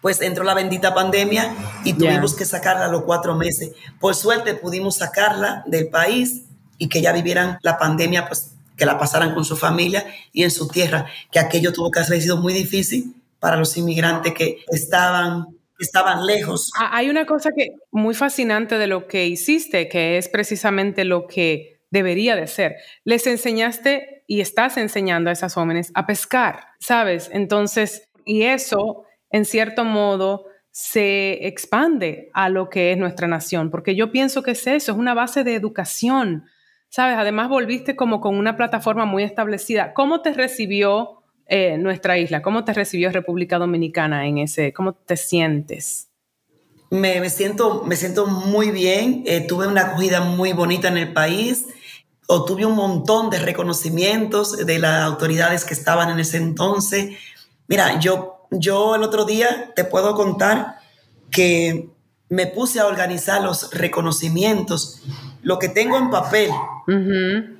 [0.00, 3.72] Pues entró la bendita pandemia y tuvimos que sacarla a los cuatro meses.
[3.98, 6.44] Por suerte pudimos sacarla del país
[6.78, 10.50] y que ya vivieran la pandemia, pues que la pasaran con su familia y en
[10.50, 15.58] su tierra, que aquello tuvo que haber sido muy difícil para los inmigrantes que estaban
[15.78, 16.72] estaban lejos.
[16.76, 21.26] Ah, hay una cosa que muy fascinante de lo que hiciste, que es precisamente lo
[21.26, 22.76] que debería de ser.
[23.04, 27.30] Les enseñaste y estás enseñando a esas jóvenes a pescar, ¿sabes?
[27.32, 33.94] Entonces, y eso, en cierto modo, se expande a lo que es nuestra nación, porque
[33.96, 36.44] yo pienso que es eso, es una base de educación,
[36.88, 37.16] ¿sabes?
[37.18, 39.94] Además, volviste como con una plataforma muy establecida.
[39.94, 41.18] ¿Cómo te recibió
[41.50, 42.42] eh, nuestra isla.
[42.42, 44.74] ¿Cómo te recibió República Dominicana en ese?
[44.74, 46.08] ¿Cómo te sientes?
[46.90, 49.22] Me, me siento, me siento muy bien.
[49.26, 51.64] Eh, tuve una acogida muy bonita en el país.
[52.26, 57.16] Obtuve un montón de reconocimientos de las autoridades que estaban en ese entonces.
[57.66, 60.76] Mira, yo, yo el otro día te puedo contar
[61.30, 61.88] que
[62.28, 65.00] me puse a organizar los reconocimientos,
[65.42, 66.50] lo que tengo en papel.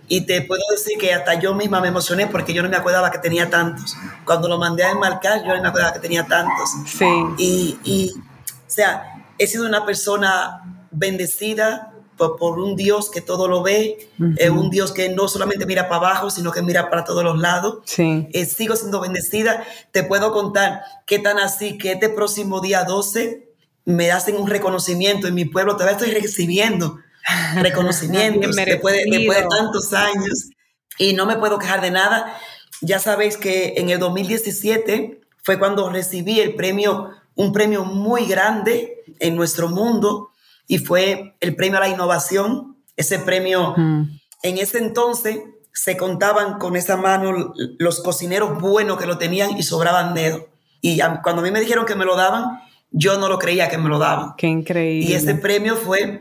[0.09, 3.11] Y te puedo decir que hasta yo misma me emocioné porque yo no me acordaba
[3.11, 3.97] que tenía tantos.
[4.25, 6.71] Cuando lo mandé a enmarcar, yo no me acordaba que tenía tantos.
[6.87, 7.07] Sí.
[7.37, 13.49] Y, y o sea, he sido una persona bendecida por, por un Dios que todo
[13.49, 17.05] lo ve, es un Dios que no solamente mira para abajo, sino que mira para
[17.05, 17.79] todos los lados.
[17.85, 18.29] Sí.
[18.33, 19.63] Eh, sigo siendo bendecida.
[19.93, 23.49] Te puedo contar qué tan así que este próximo día 12
[23.85, 26.99] me hacen un reconocimiento en mi pueblo, todavía estoy recibiendo
[27.57, 30.51] reconocimientos después, de, después de tantos años
[30.99, 32.37] y no me puedo quejar de nada.
[32.81, 39.05] Ya sabéis que en el 2017 fue cuando recibí el premio, un premio muy grande
[39.19, 40.31] en nuestro mundo
[40.67, 42.77] y fue el premio a la innovación.
[42.97, 45.39] Ese premio, en ese entonces
[45.73, 50.43] se contaban con esa mano los cocineros buenos que lo tenían y sobraban dedos.
[50.81, 52.61] Y cuando a mí me dijeron que me lo daban,
[52.91, 54.35] yo no lo creía que me lo daban.
[54.37, 55.11] Qué increíble.
[55.11, 56.21] Y ese premio fue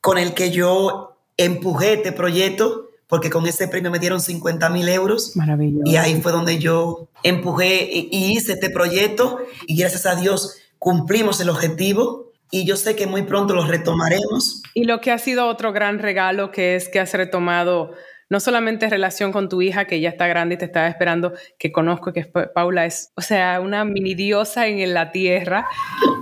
[0.00, 4.88] con el que yo empujé este proyecto, porque con ese premio me dieron 50 mil
[4.88, 5.36] euros.
[5.36, 5.82] Maravilloso.
[5.84, 11.40] Y ahí fue donde yo empujé y hice este proyecto y gracias a Dios cumplimos
[11.40, 14.62] el objetivo y yo sé que muy pronto lo retomaremos.
[14.74, 17.92] Y lo que ha sido otro gran regalo que es que has retomado
[18.30, 21.72] no solamente relación con tu hija, que ya está grande y te estaba esperando, que
[21.72, 25.66] conozco, que Paula es, o sea, una mini diosa en la tierra,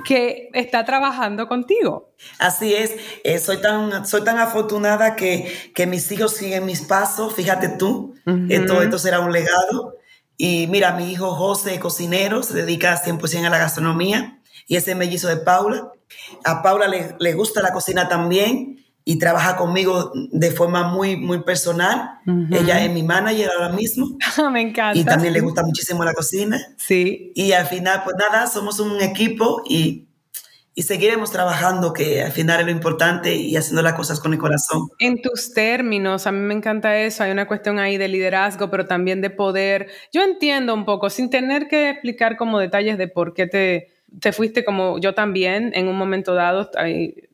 [0.07, 2.15] que está trabajando contigo.
[2.39, 7.35] Así es, eh, soy, tan, soy tan afortunada que, que mis hijos siguen mis pasos,
[7.35, 8.15] fíjate tú,
[8.67, 9.95] todo esto será un legado.
[10.39, 15.29] Y mira, mi hijo José, cocinero, se dedica 100% a la gastronomía y ese mellizo
[15.29, 15.91] de Paula.
[16.45, 18.79] A Paula le, le gusta la cocina también
[19.09, 22.21] y trabaja conmigo de forma muy, muy personal.
[22.51, 24.19] Ella es mi manager ahora mismo.
[24.53, 24.99] Me encanta.
[24.99, 26.61] Y también le gusta muchísimo la cocina.
[26.77, 27.33] Sí.
[27.35, 30.11] Y al final, pues nada, somos un equipo y,
[30.75, 34.39] y seguiremos trabajando, que al final es lo importante y haciendo las cosas con el
[34.39, 34.91] corazón.
[34.99, 37.25] En tus términos, a mí me encanta eso.
[37.25, 39.89] Hay una cuestión ahí de liderazgo, pero también de poder.
[40.13, 44.33] Yo entiendo un poco, sin tener que explicar como detalles de por qué te te
[44.33, 46.71] fuiste como yo también en un momento dado,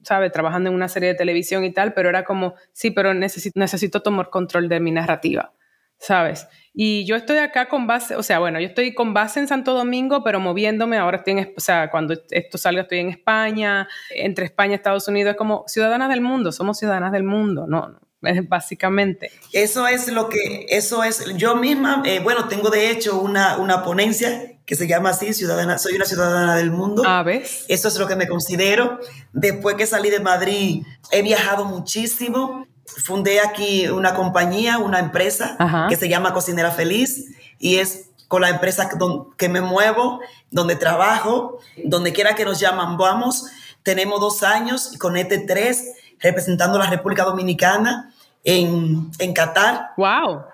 [0.03, 0.33] ¿sabes?
[0.33, 4.03] Trabajando en una serie de televisión y tal, pero era como, sí, pero necesito, necesito
[4.03, 5.53] tomar control de mi narrativa,
[5.99, 6.49] ¿sabes?
[6.72, 9.75] Y yo estoy acá con base, o sea, bueno, yo estoy con base en Santo
[9.75, 14.47] Domingo, pero moviéndome, ahora estoy en, o sea, cuando esto salga estoy en España, entre
[14.47, 18.01] España y Estados Unidos, es como ciudadanas del mundo, somos ciudadanas del mundo, no,
[18.49, 19.31] básicamente.
[19.53, 23.85] Eso es lo que, eso es, yo misma, eh, bueno, tengo de hecho una, una
[23.85, 27.03] ponencia que se llama así, ciudadana, soy una ciudadana del mundo.
[27.07, 27.65] Ah, ¿ves?
[27.69, 28.99] Eso es lo que me considero.
[29.33, 32.67] Después que salí de Madrid, he viajado muchísimo.
[32.87, 35.57] Fundé aquí una compañía, una empresa
[35.89, 37.27] que se llama Cocinera Feliz
[37.59, 38.89] y es con la empresa
[39.37, 43.47] que me muevo, donde trabajo, donde quiera que nos llaman, vamos.
[43.83, 49.91] Tenemos dos años y con este tres representando a la República Dominicana en, en Qatar.
[49.97, 50.45] ¡Wow!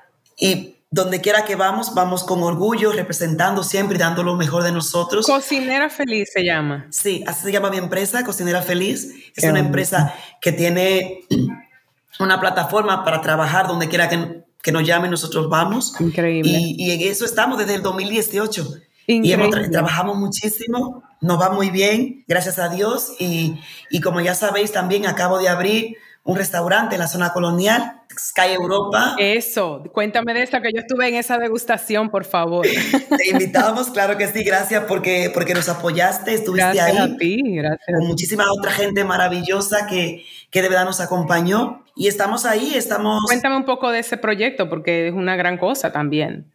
[0.41, 4.73] y donde quiera que vamos, vamos con orgullo, representando siempre y dando lo mejor de
[4.73, 5.25] nosotros.
[5.25, 6.89] Cocinera Feliz se llama.
[6.91, 9.15] Sí, así se llama mi empresa, Cocinera Feliz.
[9.37, 11.21] Es una empresa que tiene
[12.19, 15.95] una plataforma para trabajar donde quiera que, que nos llamen, nosotros vamos.
[16.01, 16.51] Increíble.
[16.51, 18.69] Y, en eso estamos desde el 2018.
[19.07, 19.67] Increíble.
[19.67, 23.13] Y trabajamos muchísimo, nos va muy bien, gracias a Dios.
[23.21, 23.61] Y,
[23.91, 25.97] y como ya sabéis, también acabo de abrir
[26.31, 29.17] un restaurante en la zona colonial, Sky Europa.
[29.19, 32.65] Eso, cuéntame de eso, que yo estuve en esa degustación, por favor.
[33.17, 36.97] Te invitamos, claro que sí, gracias porque, porque nos apoyaste, estuviste gracias ahí.
[36.99, 37.99] A ti, gracias.
[37.99, 41.85] Con muchísima otra gente maravillosa que, que de verdad nos acompañó.
[41.97, 43.23] Y estamos ahí, estamos...
[43.27, 46.53] Cuéntame un poco de ese proyecto, porque es una gran cosa también.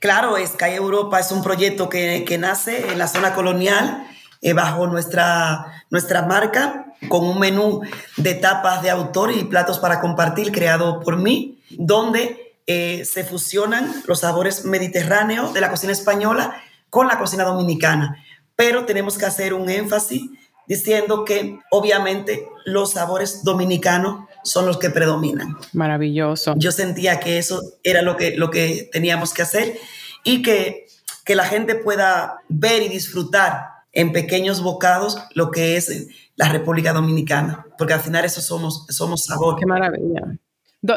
[0.00, 4.06] Claro, Sky Europa es un proyecto que, que nace en la zona colonial
[4.40, 7.80] eh, bajo nuestra, nuestra marca con un menú
[8.16, 14.02] de tapas de autor y platos para compartir creado por mí, donde eh, se fusionan
[14.06, 16.60] los sabores mediterráneos de la cocina española
[16.90, 18.22] con la cocina dominicana.
[18.56, 20.22] Pero tenemos que hacer un énfasis
[20.66, 25.56] diciendo que obviamente los sabores dominicanos son los que predominan.
[25.72, 26.54] Maravilloso.
[26.56, 29.78] Yo sentía que eso era lo que, lo que teníamos que hacer
[30.24, 30.86] y que,
[31.24, 36.92] que la gente pueda ver y disfrutar en pequeños bocados lo que es la República
[36.92, 39.56] Dominicana, porque al final eso somos, somos sabor.
[39.58, 40.38] Qué maravilla.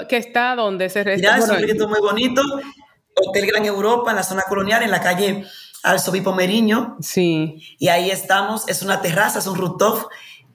[0.07, 1.37] ¿Qué está donde se resta?
[1.37, 2.41] es un proyecto muy bonito,
[3.15, 5.45] Hotel Gran Europa, en la zona colonial, en la calle
[5.83, 6.97] Alsobipo Meriño.
[7.01, 7.75] Sí.
[7.79, 10.09] Y ahí estamos, es una terraza, es un rooftop,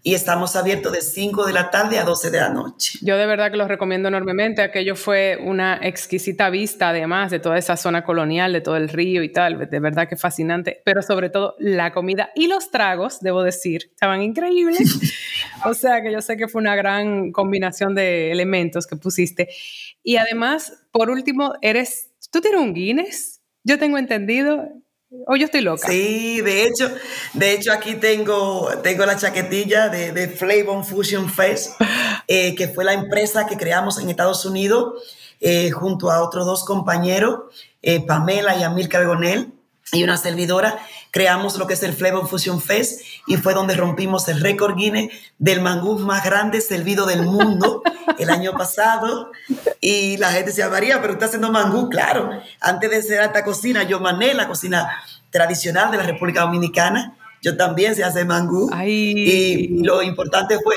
[0.06, 3.00] y estamos abiertos de 5 de la tarde a 12 de la noche.
[3.02, 4.62] Yo de verdad que los recomiendo enormemente.
[4.62, 9.24] Aquello fue una exquisita vista, además de toda esa zona colonial, de todo el río
[9.24, 9.68] y tal.
[9.68, 10.80] De verdad que fascinante.
[10.84, 14.78] Pero sobre todo la comida y los tragos, debo decir, estaban increíbles.
[15.64, 19.48] o sea que yo sé que fue una gran combinación de elementos que pusiste.
[20.04, 22.12] Y además, por último, eres.
[22.30, 23.40] ¿Tú tienes un Guinness?
[23.64, 24.68] Yo tengo entendido.
[25.26, 25.86] ¿O yo estoy loca?
[25.86, 26.90] Sí, de hecho,
[27.32, 31.80] de hecho aquí tengo, tengo la chaquetilla de, de Flavor Fusion Fest,
[32.28, 35.02] eh, que fue la empresa que creamos en Estados Unidos
[35.40, 37.40] eh, junto a otros dos compañeros,
[37.82, 39.52] eh, Pamela y Amilcar Gonel,
[39.92, 40.78] y una servidora,
[41.12, 45.12] creamos lo que es el Flavor Fusion Fest y fue donde rompimos el récord Guinness
[45.38, 47.82] del mangú más grande servido del mundo
[48.18, 49.30] el año pasado.
[49.80, 52.30] Y la gente decía, María, pero está haciendo mangú, claro.
[52.60, 54.90] Antes de ser alta cocina, yo mané la cocina
[55.30, 57.16] tradicional de la República Dominicana.
[57.40, 58.68] Yo también sé hacer mangú.
[58.84, 60.74] Y lo importante fue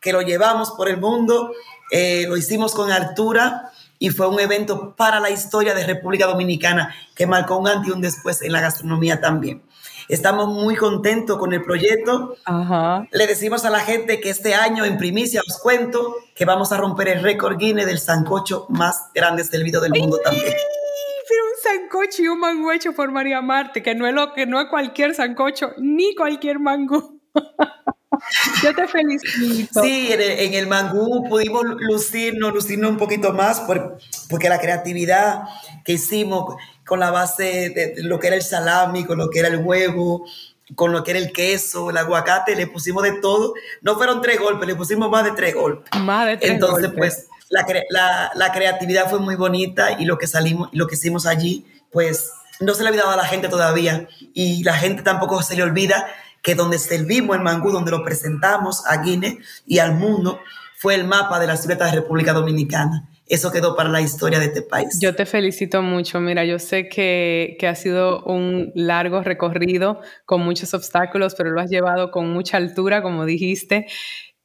[0.00, 1.52] que lo llevamos por el mundo,
[1.90, 3.71] eh, lo hicimos con altura
[4.02, 7.92] y fue un evento para la historia de República Dominicana que marcó un antes y
[7.92, 9.62] un después en la gastronomía también.
[10.08, 12.34] Estamos muy contentos con el proyecto.
[13.12, 16.78] Le decimos a la gente que este año en primicia os cuento que vamos a
[16.78, 20.52] romper el récord Guinness del sancocho más grande servido del mundo también.
[21.28, 24.46] Pero un sancocho y un mango hecho por María Marte, que no es lo que
[24.46, 27.20] no es cualquier sancocho ni cualquier mango.
[28.62, 29.82] Yo te felicito.
[29.82, 33.60] Sí, en el, mangú pudimos lucirnos, lucirnos un poquito más
[34.28, 35.42] porque la creatividad
[35.84, 39.48] que hicimos con la base de lo que era el salami, con lo que era
[39.48, 40.24] el huevo,
[40.74, 43.54] con lo que era el queso, el aguacate, le pusimos de todo.
[43.80, 45.90] No fueron tres golpes, le pusimos más de tres golpes.
[46.00, 50.70] Más de tres Entonces, pues, la, la, creatividad fue muy bonita y lo que salimos,
[50.72, 54.08] lo que hicimos allí, pues, no se le ha olvidado a la gente todavía.
[54.32, 56.06] Y la gente tampoco se le olvida
[56.42, 59.34] que donde servimos el mangú, donde lo presentamos a Guinea
[59.66, 60.40] y al mundo,
[60.76, 63.08] fue el mapa de la ciudad de República Dominicana.
[63.26, 64.98] Eso quedó para la historia de este país.
[65.00, 66.20] Yo te felicito mucho.
[66.20, 71.60] Mira, yo sé que, que ha sido un largo recorrido con muchos obstáculos, pero lo
[71.60, 73.86] has llevado con mucha altura, como dijiste,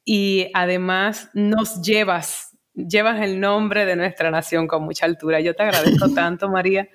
[0.04, 5.40] y además nos llevas, llevas el nombre de nuestra nación con mucha altura.
[5.40, 6.88] Yo te agradezco tanto, María.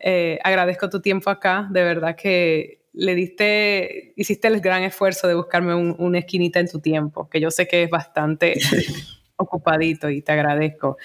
[0.00, 5.34] Eh, agradezco tu tiempo acá, de verdad que le diste, hiciste el gran esfuerzo de
[5.34, 8.54] buscarme una esquinita en tu tiempo, que yo sé que es bastante
[9.36, 10.96] ocupadito y te agradezco.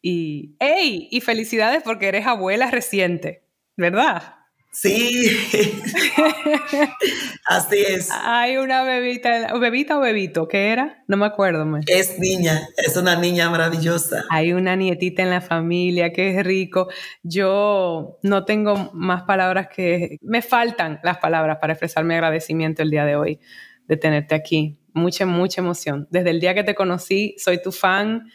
[0.00, 3.42] Y, hey, y felicidades porque eres abuela reciente,
[3.76, 4.37] ¿verdad?
[4.80, 5.36] Sí,
[7.46, 8.10] así es.
[8.12, 11.02] Hay una bebita, bebita o bebito, ¿qué era?
[11.08, 11.66] No me acuerdo.
[11.88, 14.24] Es niña, es una niña maravillosa.
[14.30, 16.86] Hay una nietita en la familia, qué rico.
[17.24, 20.16] Yo no tengo más palabras que...
[20.20, 23.40] Me faltan las palabras para expresar mi agradecimiento el día de hoy
[23.88, 24.78] de tenerte aquí.
[24.94, 26.06] Mucha, mucha emoción.
[26.12, 28.30] Desde el día que te conocí, soy tu fan,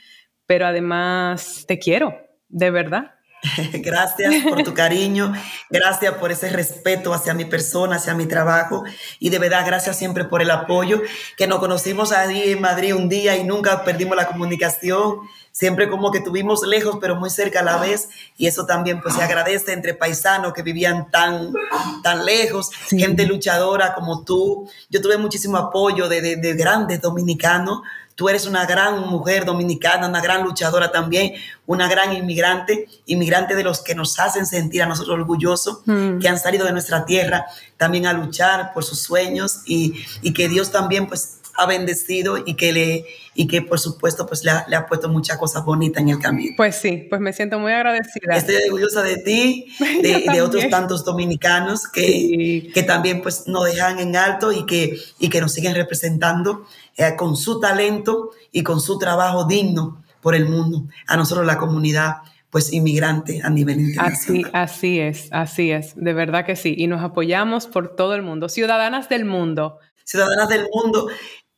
[0.45, 2.17] pero además te quiero,
[2.49, 3.13] de verdad
[3.73, 5.33] Gracias por tu cariño,
[5.69, 8.83] gracias por ese respeto hacia mi persona, hacia mi trabajo
[9.19, 11.01] y de verdad gracias siempre por el apoyo,
[11.37, 15.17] que nos conocimos ahí en Madrid un día y nunca perdimos la comunicación,
[15.51, 19.15] siempre como que tuvimos lejos pero muy cerca a la vez y eso también pues
[19.15, 21.53] se agradece entre paisanos que vivían tan,
[22.01, 24.69] tan lejos, gente luchadora como tú.
[24.89, 27.81] Yo tuve muchísimo apoyo de, de, de grandes dominicanos
[28.15, 31.33] Tú eres una gran mujer dominicana, una gran luchadora también,
[31.65, 36.19] una gran inmigrante, inmigrante de los que nos hacen sentir a nosotros orgullosos, mm.
[36.19, 37.45] que han salido de nuestra tierra
[37.77, 42.55] también a luchar por sus sueños y, y que Dios también pues ha bendecido y
[42.55, 46.19] que le y que por supuesto pues le ha, puesto muchas cosas bonitas en el
[46.19, 46.53] camino.
[46.55, 48.35] Pues sí, pues me siento muy agradecida.
[48.35, 53.99] Estoy orgullosa de ti, de, de otros tantos dominicanos que, que también pues nos dejan
[53.99, 58.79] en alto y que, y que nos siguen representando eh, con su talento y con
[58.79, 62.17] su trabajo digno por el mundo, a nosotros la comunidad
[62.49, 64.51] pues inmigrante a nivel internacional.
[64.53, 68.21] Así, así es, así es, de verdad que sí, y nos apoyamos por todo el
[68.21, 69.79] mundo, ciudadanas del mundo.
[70.05, 71.07] Ciudadanas del mundo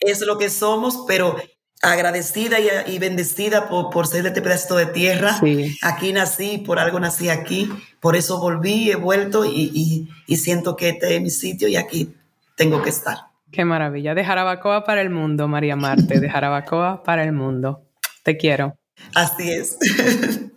[0.06, 1.36] es lo que somos, pero
[1.82, 5.40] agradecida y, bendecida por, por, ser de este pedacito de tierra.
[5.82, 10.90] Aquí nací, por algo nací aquí, por eso volví, he vuelto y, y siento que
[10.90, 12.16] este es mi sitio y aquí
[12.56, 13.18] tengo que estar.
[13.56, 14.14] Qué maravilla.
[14.16, 16.20] De Jarabacoa para el mundo, María Marte.
[16.20, 17.86] De Jarabacoa para el mundo.
[18.24, 18.78] Te quiero.
[19.14, 19.78] Así es.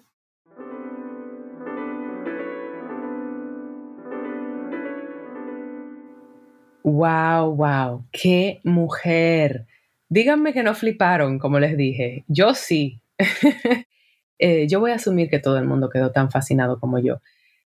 [6.93, 8.05] wow, wow.
[8.13, 9.67] Qué mujer.
[10.09, 12.25] Díganme que no fliparon, como les dije.
[12.29, 13.01] Yo sí.
[14.41, 17.21] Eh, yo voy a asumir que todo el mundo quedó tan fascinado como yo.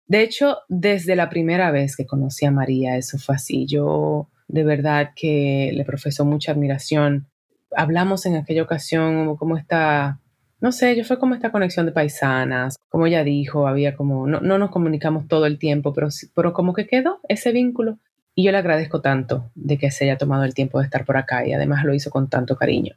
[0.05, 3.65] De hecho, desde la primera vez que conocí a María, eso fue así.
[3.65, 7.27] Yo de verdad que le profesó mucha admiración.
[7.75, 10.19] Hablamos en aquella ocasión como esta,
[10.59, 14.41] no sé, yo fue como esta conexión de paisanas, como ella dijo, había como, no,
[14.41, 17.99] no nos comunicamos todo el tiempo, pero, pero como que quedó ese vínculo.
[18.39, 21.17] Y yo le agradezco tanto de que se haya tomado el tiempo de estar por
[21.17, 22.95] acá y además lo hizo con tanto cariño.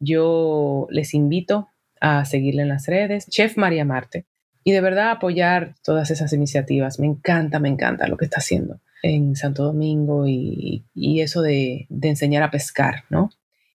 [0.00, 4.26] Yo les invito a seguirle en las redes, Chef María Marte,
[4.64, 6.98] y de verdad apoyar todas esas iniciativas.
[6.98, 12.08] Me encanta, me encanta lo que está haciendo en Santo Domingo y, eso de, de,
[12.10, 13.30] enseñar a pescar, ¿no?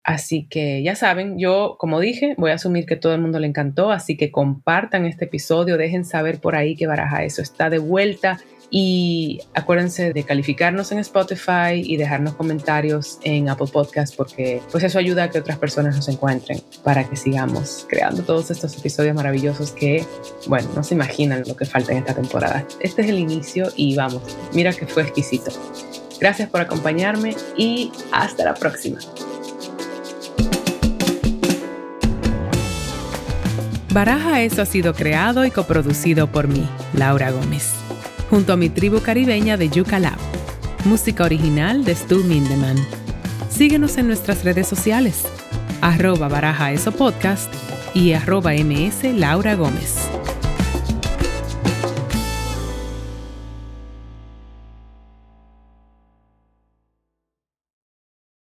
[0.04, 3.46] Así que ya saben, yo como dije, voy a asumir que todo el mundo le
[3.46, 7.78] encantó, así que compartan este episodio, dejen saber por ahí que Baraja Eso está de
[7.78, 8.40] vuelta
[8.76, 14.98] y acuérdense de calificarnos en Spotify y dejarnos comentarios en Apple Podcast porque pues eso
[14.98, 19.74] ayuda a que otras personas nos encuentren para que sigamos creando todos estos episodios maravillosos
[19.74, 20.04] que,
[20.48, 22.66] bueno, no se imaginan lo que falta en esta temporada.
[22.80, 24.24] Este es el inicio y vamos,
[24.56, 25.52] mira que fue exquisito.
[26.20, 28.98] Gracias por acompañarme y hasta la próxima.
[33.92, 37.84] Baraja Eso ha sido creado y coproducido por mí, Laura Gómez
[38.34, 40.18] junto a mi tribu caribeña de Yuca Lab.
[40.86, 42.78] Música original de Stu Mindeman.
[43.48, 45.26] Síguenos en nuestras redes sociales,
[45.82, 47.54] arroba baraja eso podcast
[47.94, 50.10] y arroba ms Laura Gómez.